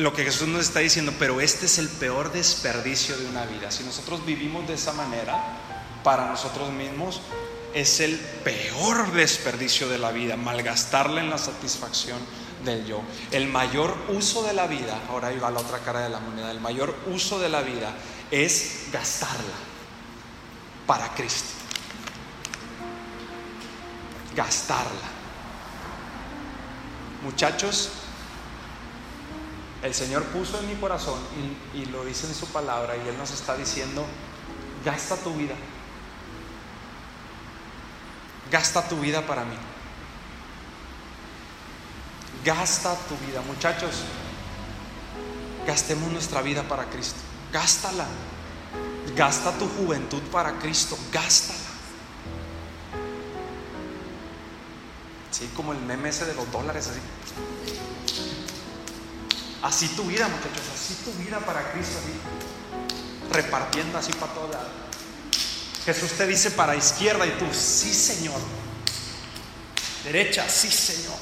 lo 0.00 0.14
que 0.14 0.24
Jesús 0.24 0.48
nos 0.48 0.62
está 0.62 0.80
diciendo, 0.80 1.12
pero 1.18 1.40
este 1.40 1.66
es 1.66 1.78
el 1.78 1.88
peor 1.88 2.32
desperdicio 2.32 3.16
de 3.16 3.26
una 3.26 3.44
vida. 3.44 3.70
Si 3.70 3.84
nosotros 3.84 4.24
vivimos 4.24 4.66
de 4.66 4.74
esa 4.74 4.92
manera, 4.92 5.38
para 6.02 6.26
nosotros 6.26 6.72
mismos, 6.72 7.20
es 7.74 8.00
el 8.00 8.18
peor 8.18 9.12
desperdicio 9.12 9.88
de 9.88 9.98
la 9.98 10.10
vida, 10.10 10.36
malgastarla 10.36 11.20
en 11.20 11.30
la 11.30 11.38
satisfacción 11.38 12.18
del 12.64 12.86
yo. 12.86 13.02
El 13.30 13.46
mayor 13.48 13.94
uso 14.08 14.42
de 14.42 14.54
la 14.54 14.66
vida, 14.66 14.98
ahora 15.08 15.28
ahí 15.28 15.38
va 15.38 15.50
la 15.50 15.60
otra 15.60 15.78
cara 15.80 16.00
de 16.00 16.08
la 16.08 16.20
moneda, 16.20 16.50
el 16.50 16.60
mayor 16.60 16.94
uso 17.12 17.38
de 17.38 17.48
la 17.48 17.60
vida 17.60 17.94
es 18.30 18.86
gastarla 18.92 19.54
para 20.86 21.14
Cristo. 21.14 21.50
Gastarla. 24.34 25.10
Muchachos, 27.22 27.90
el 29.82 29.94
Señor 29.94 30.24
puso 30.24 30.58
en 30.58 30.68
mi 30.68 30.74
corazón 30.74 31.18
y, 31.74 31.86
lo 31.86 32.04
dice 32.04 32.26
en 32.26 32.34
su 32.34 32.46
palabra 32.46 32.96
y 32.96 33.08
Él 33.08 33.16
nos 33.16 33.30
está 33.30 33.56
diciendo, 33.56 34.04
gasta 34.84 35.16
tu 35.16 35.32
vida. 35.34 35.54
Gasta 38.50 38.86
tu 38.88 39.00
vida 39.00 39.26
para 39.26 39.44
mí. 39.44 39.56
Gasta 42.44 42.94
tu 43.08 43.16
vida. 43.26 43.40
Muchachos, 43.46 44.02
gastemos 45.66 46.10
nuestra 46.10 46.42
vida 46.42 46.62
para 46.64 46.84
Cristo. 46.86 47.20
Gástala. 47.52 48.06
Gasta 49.16 49.52
tu 49.52 49.68
juventud 49.68 50.22
para 50.32 50.58
Cristo. 50.58 50.98
Gástala. 51.12 51.58
Sí, 55.30 55.48
como 55.54 55.72
el 55.72 55.78
meme 55.80 56.08
ese 56.08 56.26
de 56.26 56.34
los 56.34 56.50
dólares, 56.50 56.88
así. 56.88 57.00
Así 59.62 59.88
tu 59.88 60.04
vida, 60.04 60.26
muchachos, 60.26 60.62
así 60.74 60.94
tu 61.04 61.12
vida 61.22 61.38
para 61.40 61.72
Cristo, 61.72 61.98
repartiendo 63.30 63.98
así 63.98 64.12
para 64.12 64.32
todos. 64.32 64.56
Jesús 65.84 66.12
te 66.12 66.26
dice 66.26 66.50
para 66.52 66.76
izquierda 66.76 67.26
y 67.26 67.30
tú, 67.30 67.46
sí, 67.52 67.92
Señor. 67.92 68.40
Derecha, 70.04 70.48
sí, 70.48 70.70
Señor. 70.70 71.18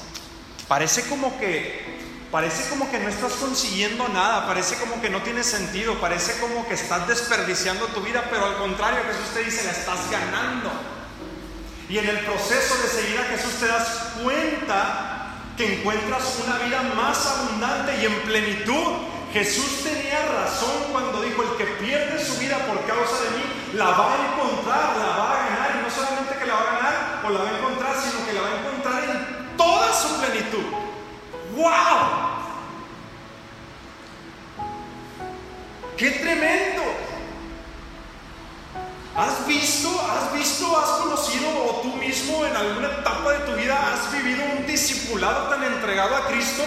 Parece 0.69 1.03
como 1.09 1.39
que 1.39 1.99
parece 2.31 2.69
como 2.69 2.91
que 2.91 2.99
no 2.99 3.09
estás 3.09 3.33
consiguiendo 3.33 4.07
nada, 4.09 4.47
parece 4.47 4.77
como 4.77 5.01
que 5.01 5.09
no 5.09 5.23
tiene 5.23 5.43
sentido, 5.43 5.99
parece 5.99 6.39
como 6.39 6.69
que 6.69 6.75
estás 6.75 7.09
desperdiciando 7.09 7.87
tu 7.87 8.03
vida, 8.03 8.27
pero 8.31 8.45
al 8.45 8.59
contrario, 8.59 9.01
Jesús 9.07 9.35
te 9.35 9.45
dice, 9.45 9.65
la 9.65 9.71
estás 9.71 10.11
ganando. 10.11 10.71
Y 11.89 11.97
en 11.97 12.07
el 12.07 12.19
proceso 12.21 12.77
de 12.83 12.89
seguir 12.89 13.19
a 13.19 13.25
Jesús 13.25 13.55
te 13.59 13.67
das 13.67 13.89
cuenta 14.23 15.18
que 15.59 15.81
encuentras 15.81 16.41
una 16.47 16.57
vida 16.59 16.83
más 16.95 17.27
abundante 17.27 18.01
y 18.01 18.07
en 18.07 18.23
plenitud. 18.23 19.03
Jesús 19.33 19.83
tenía 19.83 20.25
razón 20.27 20.71
cuando 20.93 21.21
dijo, 21.21 21.43
el 21.43 21.57
que 21.59 21.65
pierde 21.83 22.25
su 22.25 22.39
vida 22.39 22.57
por 22.59 22.81
causa 22.87 23.25
de 23.25 23.31
mí, 23.37 23.45
la 23.75 23.87
va 23.91 24.15
a 24.15 24.33
encontrar, 24.33 24.97
la 24.97 25.17
va 25.17 25.31
a 25.33 25.49
ganar. 25.49 25.71
Y 25.79 25.83
no 25.83 25.91
solamente 25.91 26.39
que 26.39 26.47
la 26.47 26.55
va 26.55 26.61
a 26.61 26.77
ganar 26.77 27.23
o 27.25 27.31
la 27.31 27.41
va 27.41 27.49
a 27.51 27.59
encontrar, 27.59 27.97
sino 28.01 28.25
que 28.25 28.33
la 28.33 28.41
va 28.41 28.49
a 28.49 28.61
encontrar 28.61 29.05
en 29.05 29.57
toda 29.57 29.93
su 29.93 30.21
plenitud. 30.21 30.65
¡Wow! 31.57 32.29
¡Qué 35.97 36.11
tremendo! 36.13 36.83
¿Has 39.17 39.45
visto, 39.49 39.91
has 40.01 40.33
visto, 40.33 40.79
has 40.79 40.91
conocido 41.01 41.49
o 41.51 41.81
tú 41.83 41.88
mismo 42.09 42.47
en 42.47 42.57
alguna 42.57 42.89
etapa 42.89 43.33
de 43.33 43.39
tu 43.41 43.53
vida 43.53 43.77
has 43.93 44.11
vivido 44.11 44.43
un 44.57 44.67
discipulado 44.67 45.49
tan 45.51 45.63
entregado 45.63 46.17
a 46.17 46.27
Cristo 46.29 46.65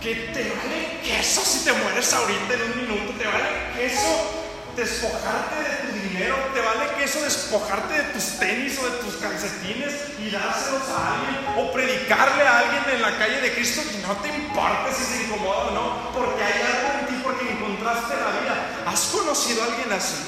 que 0.00 0.14
te 0.32 0.44
vale 0.54 1.00
queso 1.02 1.40
si 1.40 1.64
te 1.64 1.72
mueres 1.72 2.12
ahorita 2.14 2.54
en 2.54 2.62
un 2.62 2.76
minuto, 2.82 3.12
te 3.18 3.26
vale 3.26 3.74
queso 3.74 4.46
despojarte 4.76 5.56
de 5.58 5.74
tu 5.82 6.08
dinero, 6.08 6.36
te 6.54 6.60
vale 6.60 6.94
queso 6.96 7.20
despojarte 7.24 7.92
de 7.92 8.04
tus 8.14 8.38
tenis 8.38 8.78
o 8.78 8.88
de 8.88 8.98
tus 8.98 9.14
calcetines 9.16 9.94
y 10.20 10.30
dárselos 10.30 10.86
a 10.94 11.14
alguien 11.14 11.58
o 11.58 11.72
predicarle 11.72 12.46
a 12.46 12.58
alguien 12.60 12.84
en 12.94 13.02
la 13.02 13.18
calle 13.18 13.40
de 13.40 13.54
Cristo 13.54 13.82
y 13.82 14.06
no 14.06 14.14
te 14.18 14.28
importa 14.28 14.94
si 14.94 15.02
se 15.02 15.24
incomoda 15.24 15.58
o 15.58 15.70
no, 15.72 16.12
porque 16.12 16.44
hay 16.44 16.62
algo 16.62 17.00
en 17.00 17.06
ti, 17.08 17.20
porque 17.24 17.50
encontraste 17.50 18.14
la 18.14 18.40
vida. 18.40 18.54
¿Has 18.86 19.00
conocido 19.06 19.64
a 19.64 19.66
alguien 19.66 19.90
así? 19.90 20.22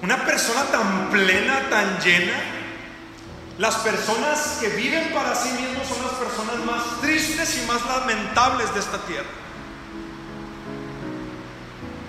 Una 0.00 0.24
persona 0.24 0.62
tan 0.72 1.10
plena, 1.10 1.68
tan 1.68 2.00
llena. 2.00 2.63
Las 3.58 3.76
personas 3.76 4.58
que 4.60 4.68
viven 4.70 5.12
para 5.12 5.34
sí 5.34 5.50
mismos 5.50 5.86
son 5.86 6.02
las 6.02 6.14
personas 6.14 6.56
más 6.66 7.00
tristes 7.00 7.56
y 7.56 7.66
más 7.66 7.84
lamentables 7.86 8.72
de 8.74 8.80
esta 8.80 8.98
tierra. 9.06 9.28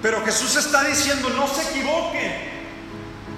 Pero 0.02 0.24
Jesús 0.26 0.56
está 0.56 0.84
diciendo, 0.84 1.30
no 1.30 1.48
se 1.48 1.70
equivoquen. 1.70 2.56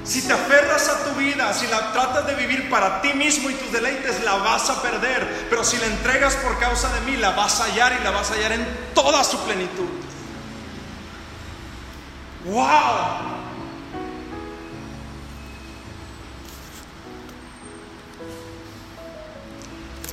Si 0.05 0.21
te 0.25 0.31
aferras 0.31 0.87
a 0.87 1.03
tu 1.03 1.19
vida, 1.19 1.53
si 1.53 1.67
la 1.67 1.91
tratas 1.91 2.25
de 2.27 2.35
vivir 2.35 2.69
para 2.69 3.01
ti 3.01 3.13
mismo 3.13 3.49
y 3.49 3.53
tus 3.55 3.73
deleites, 3.73 4.23
la 4.23 4.35
vas 4.35 4.69
a 4.69 4.81
perder. 4.81 5.47
Pero 5.49 5.65
si 5.65 5.77
la 5.77 5.87
entregas 5.87 6.35
por 6.37 6.57
causa 6.59 6.87
de 6.93 7.01
mí, 7.01 7.17
la 7.17 7.31
vas 7.31 7.59
a 7.59 7.65
hallar 7.65 7.97
y 7.99 8.03
la 8.05 8.11
vas 8.11 8.31
a 8.31 8.35
hallar 8.35 8.53
en 8.53 8.65
toda 8.93 9.21
su 9.25 9.37
plenitud. 9.39 9.89
¡Wow! 12.45 13.36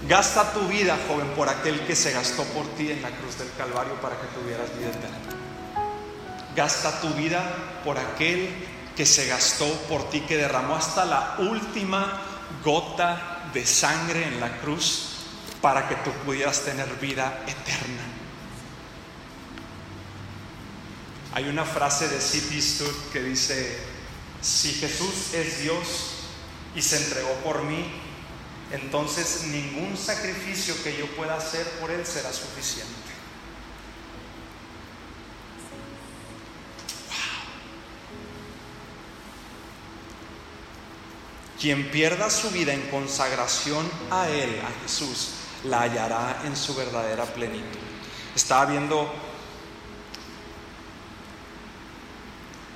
Gasta 0.08 0.52
tu 0.52 0.68
vida, 0.68 0.98
joven, 1.08 1.28
por 1.28 1.48
aquel 1.48 1.80
que 1.86 1.96
se 1.96 2.12
gastó 2.12 2.44
por 2.44 2.66
ti 2.74 2.90
en 2.90 3.00
la 3.00 3.10
cruz 3.10 3.38
del 3.38 3.50
Calvario 3.56 3.94
para 4.02 4.20
que 4.20 4.26
tuvieras 4.38 4.76
vida 4.76 4.90
eterna. 4.90 5.18
Gasta 6.54 7.00
tu 7.00 7.08
vida 7.14 7.42
por 7.84 7.98
aquel 7.98 8.50
que 8.94 9.06
se 9.06 9.26
gastó 9.26 9.66
por 9.88 10.10
ti, 10.10 10.20
que 10.20 10.36
derramó 10.36 10.76
hasta 10.76 11.06
la 11.06 11.36
última 11.38 12.20
gota 12.62 13.48
de 13.54 13.64
sangre 13.64 14.26
en 14.26 14.40
la 14.40 14.58
cruz 14.58 15.08
para 15.62 15.88
que 15.88 15.96
tú 15.96 16.10
pudieras 16.26 16.60
tener 16.60 16.86
vida 16.96 17.42
eterna. 17.46 18.02
Hay 21.32 21.48
una 21.48 21.64
frase 21.64 22.08
de 22.08 22.20
Sid 22.20 22.52
Eastwood 22.52 23.10
que 23.10 23.22
dice, 23.22 23.78
si 24.42 24.74
Jesús 24.74 25.32
es 25.32 25.62
Dios 25.62 26.10
y 26.76 26.82
se 26.82 26.98
entregó 26.98 27.32
por 27.42 27.62
mí, 27.62 28.03
entonces 28.74 29.44
ningún 29.44 29.96
sacrificio 29.96 30.74
que 30.82 30.96
yo 30.96 31.06
pueda 31.14 31.37
hacer 31.37 31.64
por 31.80 31.90
Él 31.90 32.04
será 32.04 32.32
suficiente. 32.32 32.92
Quien 41.60 41.90
pierda 41.90 42.28
su 42.30 42.50
vida 42.50 42.74
en 42.74 42.82
consagración 42.90 43.88
a 44.10 44.28
Él, 44.28 44.60
a 44.60 44.82
Jesús, 44.82 45.30
la 45.64 45.82
hallará 45.82 46.42
en 46.44 46.56
su 46.56 46.74
verdadera 46.74 47.24
plenitud. 47.24 47.78
Estaba 48.34 48.66
viendo 48.66 49.10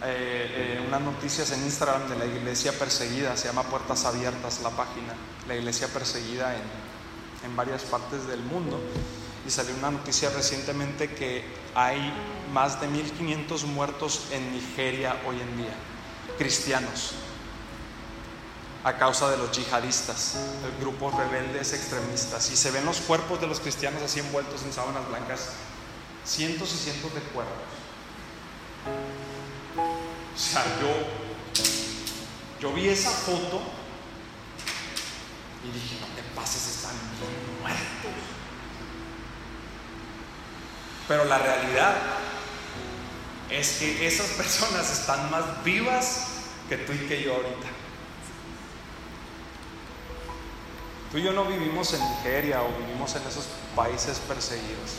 Eh, 0.04 0.76
eh, 0.78 0.84
unas 0.86 1.00
noticias 1.00 1.50
en 1.50 1.64
Instagram 1.64 2.08
de 2.08 2.16
la 2.16 2.24
iglesia 2.24 2.72
perseguida, 2.72 3.36
se 3.36 3.48
llama 3.48 3.64
Puertas 3.64 4.04
Abiertas 4.04 4.60
la 4.62 4.70
página, 4.70 5.12
la 5.48 5.56
iglesia 5.56 5.88
perseguida 5.88 6.54
en, 6.54 6.62
en 7.44 7.56
varias 7.56 7.82
partes 7.82 8.28
del 8.28 8.40
mundo. 8.40 8.80
Y 9.44 9.50
salió 9.50 9.74
una 9.74 9.90
noticia 9.90 10.30
recientemente 10.30 11.14
que 11.14 11.44
hay 11.74 12.12
más 12.52 12.80
de 12.80 12.86
1500 12.86 13.64
muertos 13.64 14.26
en 14.30 14.52
Nigeria 14.52 15.16
hoy 15.26 15.40
en 15.40 15.56
día, 15.56 15.74
cristianos, 16.36 17.14
a 18.84 18.96
causa 18.96 19.30
de 19.30 19.36
los 19.36 19.50
yihadistas, 19.50 20.36
el 20.64 20.80
grupo 20.80 21.10
rebeldes 21.10 21.72
extremistas. 21.72 22.50
Y 22.52 22.56
se 22.56 22.70
ven 22.70 22.84
los 22.84 22.98
cuerpos 23.00 23.40
de 23.40 23.48
los 23.48 23.58
cristianos 23.58 24.02
así 24.02 24.20
envueltos 24.20 24.62
en 24.62 24.72
sábanas 24.72 25.08
blancas, 25.08 25.50
cientos 26.24 26.72
y 26.74 26.76
cientos 26.76 27.12
de 27.14 27.20
cuerpos. 27.20 27.56
O 30.38 30.40
sea, 30.40 30.64
yo, 30.80 30.94
yo 32.60 32.72
vi 32.72 32.88
esa 32.88 33.10
foto 33.10 33.60
y 35.64 35.72
dije, 35.72 35.96
no 36.00 36.06
te 36.14 36.22
pases, 36.36 36.76
están 36.76 36.92
bien 37.18 37.60
muertos. 37.60 38.12
Pero 41.08 41.24
la 41.24 41.38
realidad 41.38 41.96
es 43.50 43.78
que 43.78 44.06
esas 44.06 44.28
personas 44.28 44.88
están 44.92 45.28
más 45.28 45.64
vivas 45.64 46.26
que 46.68 46.76
tú 46.76 46.92
y 46.92 46.98
que 47.08 47.20
yo 47.20 47.34
ahorita. 47.34 47.66
Tú 51.10 51.18
y 51.18 51.22
yo 51.24 51.32
no 51.32 51.46
vivimos 51.46 51.92
en 51.94 52.00
Nigeria 52.00 52.62
o 52.62 52.68
vivimos 52.78 53.12
en 53.16 53.26
esos 53.26 53.46
países 53.74 54.18
perseguidos. 54.20 54.98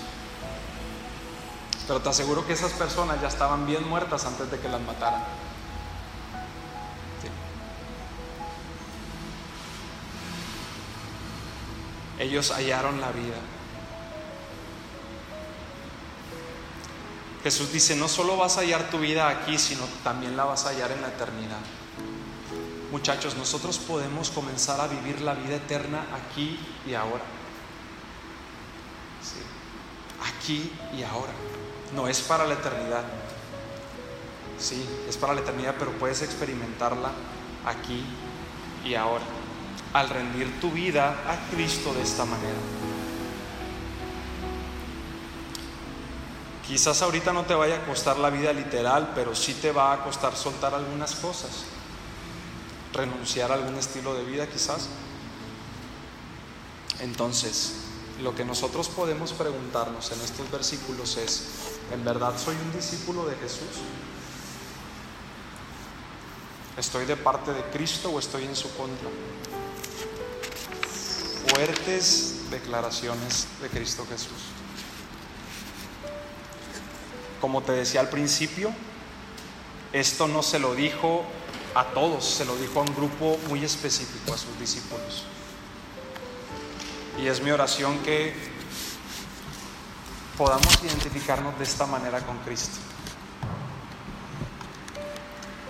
Pero 1.89 2.02
te 2.02 2.10
aseguro 2.10 2.45
que 2.45 2.54
esas 2.54 2.71
personas 2.73 3.19
ya 3.19 3.30
estaban 3.30 3.65
bien 3.65 3.89
muertas 3.89 4.23
antes 4.23 4.52
de 4.52 4.60
que 4.60 4.69
las 4.69 4.80
mataran. 4.80 5.23
Ellos 12.19 12.52
hallaron 12.52 13.02
la 13.02 13.10
vida. 13.12 13.38
Jesús 17.41 17.73
dice, 17.73 17.95
no 17.95 18.08
solo 18.08 18.38
vas 18.38 18.58
a 18.58 18.60
hallar 18.60 18.91
tu 18.91 18.99
vida 18.99 19.28
aquí, 19.28 19.58
sino 19.58 19.86
también 20.04 20.38
la 20.38 20.43
vas 20.43 20.67
a 20.67 20.69
hallar 20.69 20.91
en 20.91 21.02
la 21.02 21.08
eternidad. 21.08 21.58
Muchachos, 22.91 23.36
nosotros 23.36 23.80
podemos 23.80 24.30
comenzar 24.30 24.80
a 24.80 24.86
vivir 24.86 25.21
la 25.21 25.34
vida 25.34 25.56
eterna 25.56 26.06
aquí 26.13 26.60
y 26.86 26.93
ahora. 26.93 27.23
Sí. 29.23 29.41
Aquí 30.38 30.71
y 30.95 31.02
ahora. 31.02 31.34
No 31.95 32.08
es 32.08 32.21
para 32.21 32.45
la 32.45 32.54
eternidad. 32.54 33.04
Sí, 34.60 34.86
es 35.08 35.17
para 35.17 35.34
la 35.34 35.41
eternidad, 35.41 35.75
pero 35.80 35.91
puedes 35.91 36.21
experimentarla 36.21 37.12
aquí 37.65 38.04
y 38.86 38.95
ahora. 38.95 39.23
Al 39.93 40.10
rendir 40.10 40.60
tu 40.60 40.71
vida 40.71 41.15
a 41.28 41.49
Cristo 41.54 41.93
de 41.93 42.02
esta 42.02 42.25
manera. 42.25 42.60
Quizás 46.67 47.02
ahorita 47.02 47.34
no 47.34 47.45
te 47.45 47.56
vaya 47.56 47.78
a 47.78 47.86
costar 47.86 48.17
la 48.19 48.30
vida 48.30 48.54
literal, 48.54 49.13
pero 49.15 49.34
sí 49.34 49.56
te 49.56 49.71
va 49.71 49.93
a 49.93 50.04
costar 50.04 50.36
soltar 50.36 50.75
algunas 50.75 51.15
cosas 51.15 51.65
renunciar 52.93 53.52
a 53.52 53.56
algún 53.56 53.75
estilo 53.75 54.13
de 54.13 54.23
vida 54.23 54.47
quizás. 54.47 54.88
Entonces, 56.99 57.73
lo 58.21 58.36
que 58.36 58.43
nosotros 58.43 58.89
podemos 58.89 59.34
preguntarnos 59.34 60.12
en 60.12 60.21
estos 60.21 60.49
versículos 60.52 61.17
es, 61.17 61.78
¿en 61.91 62.04
verdad 62.04 62.38
soy 62.38 62.56
un 62.56 62.71
discípulo 62.71 63.25
de 63.25 63.36
Jesús? 63.36 63.82
¿Estoy 66.78 67.06
de 67.06 67.17
parte 67.17 67.54
de 67.54 67.62
Cristo 67.71 68.10
o 68.10 68.19
estoy 68.19 68.45
en 68.45 68.56
su 68.56 68.73
contra? 68.75 69.10
Fuertes 71.49 72.49
declaraciones 72.49 73.47
de 73.62 73.69
Cristo 73.69 74.06
Jesús. 74.10 74.49
Como 77.41 77.62
te 77.63 77.73
decía 77.73 78.02
al 78.02 78.10
principio, 78.10 78.71
esto 79.91 80.28
no 80.28 80.43
se 80.43 80.60
lo 80.60 80.75
dijo 80.75 81.23
a 81.75 81.86
todos, 81.86 82.25
se 82.25 82.45
lo 82.45 82.56
dijo 82.56 82.80
a 82.80 82.84
un 82.84 82.95
grupo 82.95 83.38
muy 83.49 83.63
específico, 83.63 84.34
a 84.34 84.38
sus 84.38 84.58
discípulos. 84.60 85.25
Y 87.21 87.28
es 87.28 87.41
mi 87.41 87.52
oración 87.52 87.99
que 87.99 88.34
podamos 90.39 90.82
identificarnos 90.82 91.58
de 91.58 91.65
esta 91.65 91.86
manera 91.86 92.21
con 92.21 92.38
Cristo. 92.38 92.80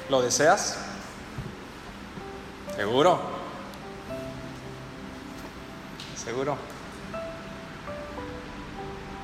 ¿Lo 0.09 0.21
deseas? 0.21 0.77
¿Seguro? 2.75 3.19
¿Seguro? 6.23 6.55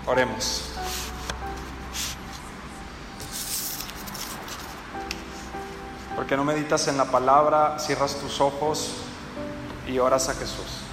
Oremos. 0.07 0.63
Porque 6.15 6.35
no 6.35 6.43
meditas 6.43 6.87
en 6.87 6.97
la 6.97 7.05
palabra, 7.05 7.77
cierras 7.77 8.15
tus 8.15 8.41
ojos 8.41 8.95
y 9.87 9.99
oras 9.99 10.27
a 10.27 10.33
Jesús. 10.33 10.84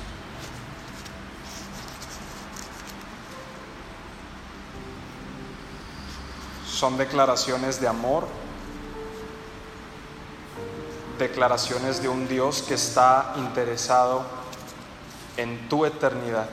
Son 6.83 6.99
declaraciones 6.99 7.81
de 7.81 7.87
amor, 7.87 8.27
declaraciones 11.16 12.03
de 12.03 12.09
un 12.09 12.27
Dios 12.27 12.64
que 12.66 12.75
está 12.75 13.35
interesado 13.37 14.25
en 15.37 15.68
tu 15.68 15.87
eternidad. 15.87 16.49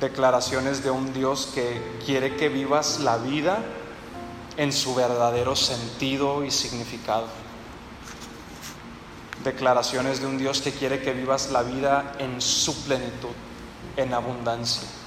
Declaraciones 0.00 0.82
de 0.82 0.90
un 0.90 1.12
Dios 1.12 1.50
que 1.54 1.98
quiere 2.06 2.34
que 2.36 2.48
vivas 2.48 3.00
la 3.00 3.18
vida 3.18 3.58
en 4.56 4.72
su 4.72 4.94
verdadero 4.94 5.54
sentido 5.54 6.46
y 6.46 6.50
significado. 6.50 7.26
Declaraciones 9.44 10.18
de 10.22 10.28
un 10.28 10.38
Dios 10.38 10.62
que 10.62 10.72
quiere 10.72 11.02
que 11.02 11.12
vivas 11.12 11.50
la 11.50 11.62
vida 11.62 12.14
en 12.18 12.40
su 12.40 12.84
plenitud, 12.84 13.34
en 13.98 14.14
abundancia. 14.14 15.01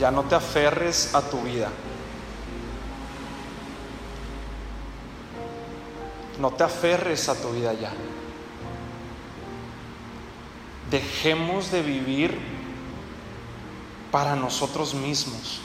Ya 0.00 0.10
no 0.10 0.22
te 0.22 0.34
aferres 0.34 1.14
a 1.14 1.20
tu 1.20 1.42
vida. 1.42 1.68
No 6.38 6.50
te 6.52 6.64
aferres 6.64 7.28
a 7.28 7.34
tu 7.34 7.50
vida 7.50 7.74
ya. 7.74 7.92
Dejemos 10.90 11.70
de 11.70 11.82
vivir 11.82 12.38
para 14.10 14.34
nosotros 14.34 14.94
mismos. 14.94 15.60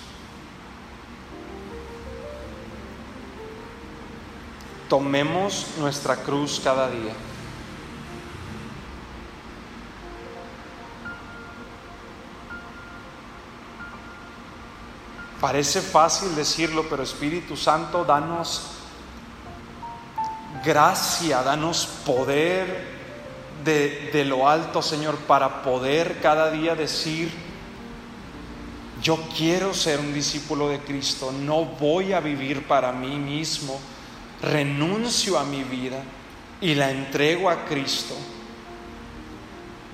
Tomemos 4.89 5.67
nuestra 5.79 6.17
cruz 6.17 6.59
cada 6.61 6.89
día. 6.89 7.13
Parece 15.45 15.79
fácil 15.79 16.33
decirlo, 16.33 16.87
pero 16.89 17.03
Espíritu 17.03 17.55
Santo, 17.55 18.03
danos 18.03 18.63
gracia, 20.65 21.43
danos 21.43 21.85
poder 22.03 22.83
de, 23.63 24.09
de, 24.11 24.25
lo 24.25 24.49
alto, 24.49 24.81
Señor, 24.81 25.17
para 25.17 25.61
poder 25.61 26.19
cada 26.19 26.49
día 26.49 26.73
decir, 26.73 27.31
yo 29.03 29.19
quiero 29.37 29.75
ser 29.75 29.99
un 29.99 30.15
discípulo 30.15 30.67
de 30.67 30.79
Cristo, 30.79 31.31
no 31.31 31.63
voy 31.63 32.13
a 32.13 32.21
vivir 32.21 32.65
para 32.65 32.91
mí 32.91 33.15
mismo, 33.15 33.79
renuncio 34.41 35.37
a 35.37 35.43
mi 35.43 35.63
vida 35.63 36.01
y 36.59 36.73
la 36.73 36.89
entrego 36.89 37.51
a 37.51 37.65
Cristo. 37.65 38.15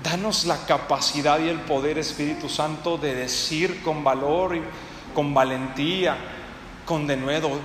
Danos 0.02 0.46
la 0.46 0.66
capacidad 0.66 1.42
y 1.42 1.50
el 1.50 1.60
poder, 1.60 1.98
Espíritu 1.98 2.48
Santo, 2.48 2.98
de 2.98 3.16
decir 3.16 3.84
con 3.84 4.02
valor 4.02 4.56
y 4.56 4.62
con 5.13 5.34
valentía, 5.34 6.17
con 6.86 7.08
denuedo, 7.08 7.60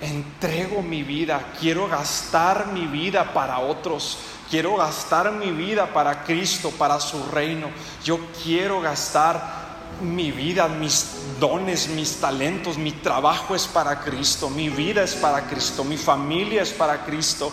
entrego 0.00 0.82
mi 0.82 1.02
vida, 1.02 1.52
quiero 1.58 1.88
gastar 1.88 2.68
mi 2.68 2.86
vida 2.86 3.32
para 3.32 3.58
otros, 3.58 4.18
quiero 4.50 4.76
gastar 4.76 5.32
mi 5.32 5.50
vida 5.50 5.92
para 5.92 6.24
Cristo, 6.24 6.70
para 6.70 7.00
su 7.00 7.24
reino, 7.26 7.68
yo 8.04 8.18
quiero 8.42 8.80
gastar 8.80 9.68
mi 10.00 10.30
vida, 10.30 10.68
mis 10.68 11.06
dones, 11.40 11.88
mis 11.88 12.20
talentos, 12.20 12.78
mi 12.78 12.92
trabajo 12.92 13.54
es 13.54 13.66
para 13.66 14.00
Cristo, 14.00 14.48
mi 14.48 14.68
vida 14.68 15.02
es 15.02 15.14
para 15.14 15.46
Cristo, 15.46 15.84
mi 15.84 15.96
familia 15.96 16.62
es 16.62 16.70
para 16.70 17.04
Cristo. 17.04 17.52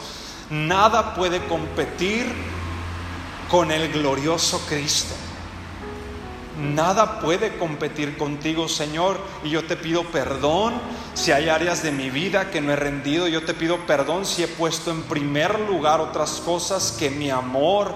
Nada 0.49 1.15
puede 1.15 1.45
competir 1.47 2.31
con 3.49 3.71
el 3.71 3.91
glorioso 3.91 4.63
Cristo. 4.67 5.15
Nada 6.57 7.19
puede 7.19 7.57
competir 7.57 8.17
contigo, 8.17 8.69
Señor. 8.69 9.19
Y 9.43 9.49
yo 9.49 9.65
te 9.65 9.75
pido 9.75 10.03
perdón 10.05 10.73
si 11.13 11.31
hay 11.31 11.49
áreas 11.49 11.83
de 11.83 11.91
mi 11.91 12.09
vida 12.09 12.49
que 12.49 12.61
no 12.61 12.71
he 12.71 12.77
rendido. 12.77 13.27
Yo 13.27 13.43
te 13.43 13.53
pido 13.53 13.85
perdón 13.85 14.25
si 14.25 14.43
he 14.43 14.47
puesto 14.47 14.91
en 14.91 15.03
primer 15.03 15.59
lugar 15.59 15.99
otras 15.99 16.41
cosas 16.45 16.95
que 16.97 17.09
mi 17.09 17.29
amor, 17.29 17.95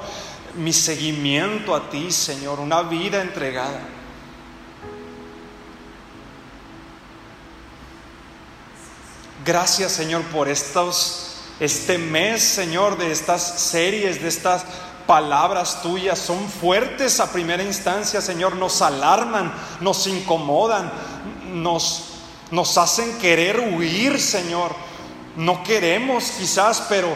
mi 0.56 0.74
seguimiento 0.74 1.74
a 1.74 1.90
ti, 1.90 2.12
Señor, 2.12 2.60
una 2.60 2.82
vida 2.82 3.22
entregada. 3.22 3.80
Gracias, 9.46 9.94
Señor, 9.94 10.24
por 10.24 10.50
estos, 10.50 11.38
este 11.62 11.98
mes, 11.98 12.44
Señor, 12.44 12.98
de 12.98 13.12
estas 13.12 13.62
series, 13.62 14.22
de 14.22 14.28
estas 14.28 14.66
palabras 15.10 15.82
tuyas. 15.82 16.20
Son 16.20 16.48
fuertes 16.48 17.20
a 17.20 17.32
primera 17.32 17.64
instancia, 17.64 18.22
Señor. 18.22 18.56
Nos 18.58 18.84
alarman, 18.84 19.52
nos 19.82 20.06
incomodan, 20.06 20.92
nos, 21.52 22.04
nos 22.52 22.78
hacen 22.78 23.18
querer 23.18 23.60
huir, 23.60 24.22
Señor. 24.22 24.72
No 25.36 25.64
queremos 25.64 26.26
quizás, 26.38 26.84
pero 26.88 27.08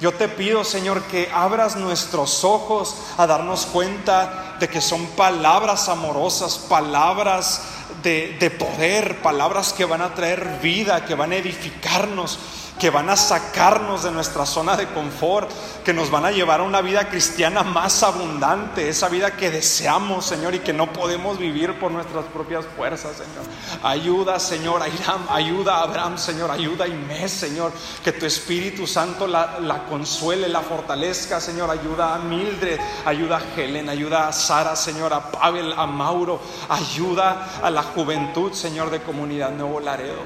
Yo 0.00 0.14
te 0.14 0.28
pido, 0.28 0.64
Señor, 0.64 1.02
que 1.04 1.30
abras 1.30 1.76
nuestros 1.76 2.42
ojos 2.42 2.96
a 3.18 3.26
darnos 3.26 3.66
cuenta 3.66 4.56
de 4.58 4.66
que 4.66 4.80
son 4.80 5.04
palabras 5.08 5.90
amorosas, 5.90 6.56
palabras 6.56 7.60
de, 8.02 8.34
de, 8.40 8.50
poder, 8.50 9.20
palabras 9.20 9.74
que 9.74 9.84
van 9.84 10.00
a 10.00 10.14
traer 10.14 10.58
vida, 10.62 11.04
que 11.04 11.14
van 11.14 11.32
a 11.32 11.36
edificarnos, 11.36 12.38
que 12.80 12.90
van 12.90 13.10
a 13.10 13.16
sacarnos 13.16 14.02
de 14.02 14.10
nuestra 14.10 14.46
zona 14.46 14.74
de 14.74 14.88
confort, 14.88 15.50
que 15.84 15.92
nos 15.92 16.10
van 16.10 16.24
a 16.24 16.30
llevar 16.30 16.60
a 16.60 16.62
una 16.62 16.80
vida 16.80 17.08
cristiana 17.10 17.62
más 17.62 18.02
abundante, 18.02 18.88
esa 18.88 19.10
vida 19.10 19.36
que 19.36 19.50
deseamos, 19.50 20.24
Señor, 20.24 20.54
y 20.54 20.60
que 20.60 20.72
no 20.72 20.90
podemos 20.90 21.38
vivir 21.38 21.78
por 21.78 21.92
nuestras 21.92 22.24
propias 22.24 22.64
fuerzas, 22.76 23.18
Señor. 23.18 23.44
Ayuda, 23.82 24.40
Señor, 24.40 24.82
a 24.82 24.88
Iram, 24.88 25.26
ayuda 25.28 25.76
a 25.76 25.82
Abraham, 25.82 26.16
Señor, 26.16 26.50
ayuda 26.50 26.86
a 26.86 26.88
Inés, 26.88 27.30
Señor, 27.30 27.70
que 28.02 28.12
tu 28.12 28.24
Espíritu 28.24 28.86
Santo 28.86 29.26
la, 29.26 29.60
la 29.60 29.84
consuele, 29.84 30.48
la 30.48 30.62
fortalezca, 30.62 31.38
Señor, 31.38 31.70
ayuda 31.70 32.14
a 32.14 32.18
Mildred, 32.18 32.80
ayuda 33.04 33.36
a 33.36 33.60
Helen, 33.60 33.90
ayuda 33.90 34.28
a 34.28 34.32
Sara, 34.32 34.74
Señor, 34.74 35.12
a 35.12 35.30
Pavel, 35.30 35.74
a 35.74 35.86
Mauro, 35.86 36.40
ayuda 36.70 37.60
a 37.62 37.70
la 37.70 37.82
juventud, 37.82 38.54
Señor, 38.54 38.88
de 38.88 39.02
Comunidad 39.02 39.50
Nuevo 39.50 39.80
Laredo, 39.80 40.22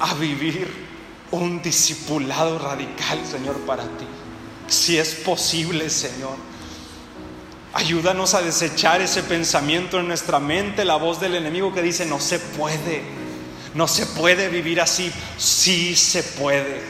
a 0.00 0.12
vivir 0.12 0.97
un 1.30 1.62
discipulado 1.62 2.58
radical, 2.58 3.20
Señor, 3.30 3.56
para 3.60 3.84
ti. 3.84 4.06
Si 4.66 4.98
es 4.98 5.14
posible, 5.14 5.90
Señor. 5.90 6.36
Ayúdanos 7.74 8.34
a 8.34 8.42
desechar 8.42 9.00
ese 9.00 9.22
pensamiento 9.22 10.00
en 10.00 10.08
nuestra 10.08 10.40
mente, 10.40 10.84
la 10.84 10.96
voz 10.96 11.20
del 11.20 11.34
enemigo 11.34 11.72
que 11.72 11.82
dice, 11.82 12.06
no 12.06 12.18
se 12.18 12.38
puede, 12.38 13.02
no 13.74 13.86
se 13.86 14.06
puede 14.06 14.48
vivir 14.48 14.80
así. 14.80 15.12
Sí 15.36 15.94
se 15.94 16.22
puede. 16.22 16.82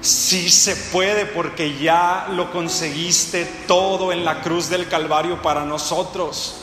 Sí 0.00 0.50
se 0.50 0.76
puede 0.76 1.24
porque 1.26 1.78
ya 1.78 2.28
lo 2.30 2.52
conseguiste 2.52 3.46
todo 3.66 4.12
en 4.12 4.24
la 4.24 4.42
cruz 4.42 4.68
del 4.68 4.88
Calvario 4.88 5.40
para 5.40 5.64
nosotros. 5.64 6.56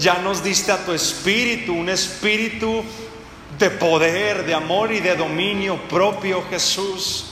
Ya 0.00 0.18
nos 0.18 0.42
diste 0.42 0.72
a 0.72 0.84
tu 0.84 0.92
espíritu, 0.92 1.72
un 1.72 1.88
espíritu 1.88 2.84
de 3.58 3.70
poder, 3.70 4.46
de 4.46 4.54
amor 4.54 4.92
y 4.92 5.00
de 5.00 5.16
dominio 5.16 5.76
propio, 5.88 6.44
Jesús. 6.48 7.26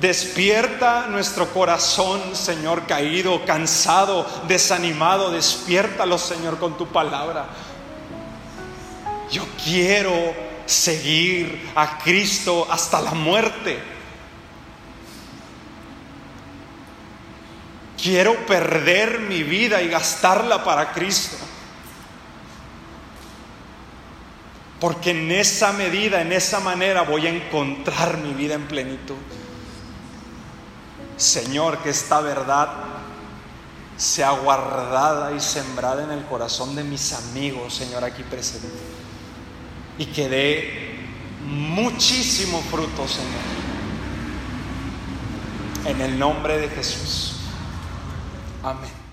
Despierta 0.00 1.06
nuestro 1.08 1.48
corazón, 1.52 2.34
Señor, 2.34 2.86
caído, 2.86 3.44
cansado, 3.44 4.26
desanimado. 4.48 5.30
Despiértalo, 5.30 6.18
Señor, 6.18 6.58
con 6.58 6.76
tu 6.76 6.88
palabra. 6.88 7.46
Yo 9.30 9.46
quiero 9.62 10.34
seguir 10.66 11.70
a 11.76 11.98
Cristo 11.98 12.66
hasta 12.70 13.00
la 13.00 13.12
muerte. 13.12 13.78
Quiero 18.02 18.34
perder 18.46 19.20
mi 19.20 19.44
vida 19.44 19.80
y 19.80 19.88
gastarla 19.88 20.64
para 20.64 20.92
Cristo. 20.92 21.36
Porque 24.80 25.12
en 25.12 25.30
esa 25.30 25.72
medida, 25.72 26.20
en 26.20 26.32
esa 26.32 26.60
manera 26.60 27.02
voy 27.02 27.26
a 27.26 27.30
encontrar 27.30 28.18
mi 28.18 28.34
vida 28.34 28.54
en 28.54 28.66
plenitud. 28.66 29.16
Señor, 31.16 31.78
que 31.78 31.90
esta 31.90 32.20
verdad 32.20 32.68
sea 33.96 34.32
guardada 34.32 35.32
y 35.32 35.40
sembrada 35.40 36.02
en 36.02 36.10
el 36.10 36.24
corazón 36.24 36.74
de 36.74 36.82
mis 36.82 37.12
amigos, 37.12 37.74
Señor, 37.74 38.04
aquí 38.04 38.22
presente. 38.24 38.68
Y 39.98 40.06
que 40.06 40.28
dé 40.28 40.98
muchísimo 41.46 42.60
fruto, 42.62 43.06
Señor. 43.06 43.54
En 45.86 46.00
el 46.00 46.18
nombre 46.18 46.58
de 46.58 46.68
Jesús. 46.68 47.36
Amén. 48.62 49.03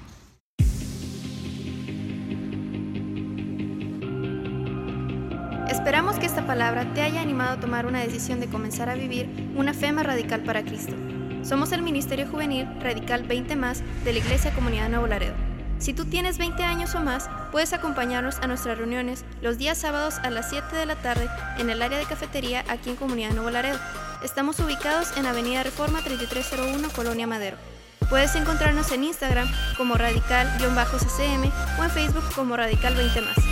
Esperamos 5.92 6.20
que 6.20 6.26
esta 6.26 6.48
palabra 6.48 6.94
te 6.94 7.02
haya 7.02 7.20
animado 7.20 7.52
a 7.52 7.60
tomar 7.60 7.86
una 7.86 8.00
decisión 8.00 8.40
de 8.40 8.48
comenzar 8.48 8.88
a 8.88 8.96
vivir 8.96 9.52
una 9.58 9.74
fe 9.74 9.92
más 9.92 10.06
radical 10.06 10.42
para 10.42 10.64
Cristo. 10.64 10.94
Somos 11.44 11.74
el 11.74 11.82
Ministerio 11.82 12.26
Juvenil 12.30 12.66
Radical 12.80 13.24
20 13.24 13.58
más 13.58 13.84
de 14.06 14.14
la 14.14 14.20
Iglesia 14.20 14.56
Comunidad 14.56 14.88
Nuevo 14.88 15.08
Laredo. 15.08 15.34
Si 15.80 15.92
tú 15.94 16.06
tienes 16.06 16.38
20 16.38 16.64
años 16.64 16.96
o 16.96 17.02
más, 17.02 17.30
puedes 17.52 17.74
acompañarnos 17.74 18.40
a 18.40 18.48
nuestras 18.48 18.78
reuniones 18.78 19.26
los 19.42 19.58
días 19.58 19.80
sábados 19.80 20.20
a 20.20 20.30
las 20.30 20.50
7 20.50 20.74
de 20.78 20.86
la 20.86 20.96
tarde 20.96 21.28
en 21.58 21.70
el 21.70 21.82
área 21.82 21.98
de 21.98 22.06
cafetería 22.06 22.64
aquí 22.70 22.92
en 22.92 22.96
Comunidad 22.96 23.34
Nuevo 23.34 23.50
Laredo. 23.50 23.78
Estamos 24.24 24.62
ubicados 24.62 25.12
en 25.18 25.26
Avenida 25.26 25.62
Reforma 25.62 26.00
3301, 26.00 26.88
Colonia 26.96 27.28
Madero. 27.28 27.58
Puedes 28.10 28.34
encontrarnos 28.36 28.90
en 28.94 29.04
Instagram 29.04 29.52
como 29.76 29.96
radical-ccm 29.96 31.52
o 31.80 31.84
en 31.84 31.90
Facebook 31.90 32.24
como 32.34 32.56
radical 32.56 32.96
20 32.96 33.22
más. 33.24 33.51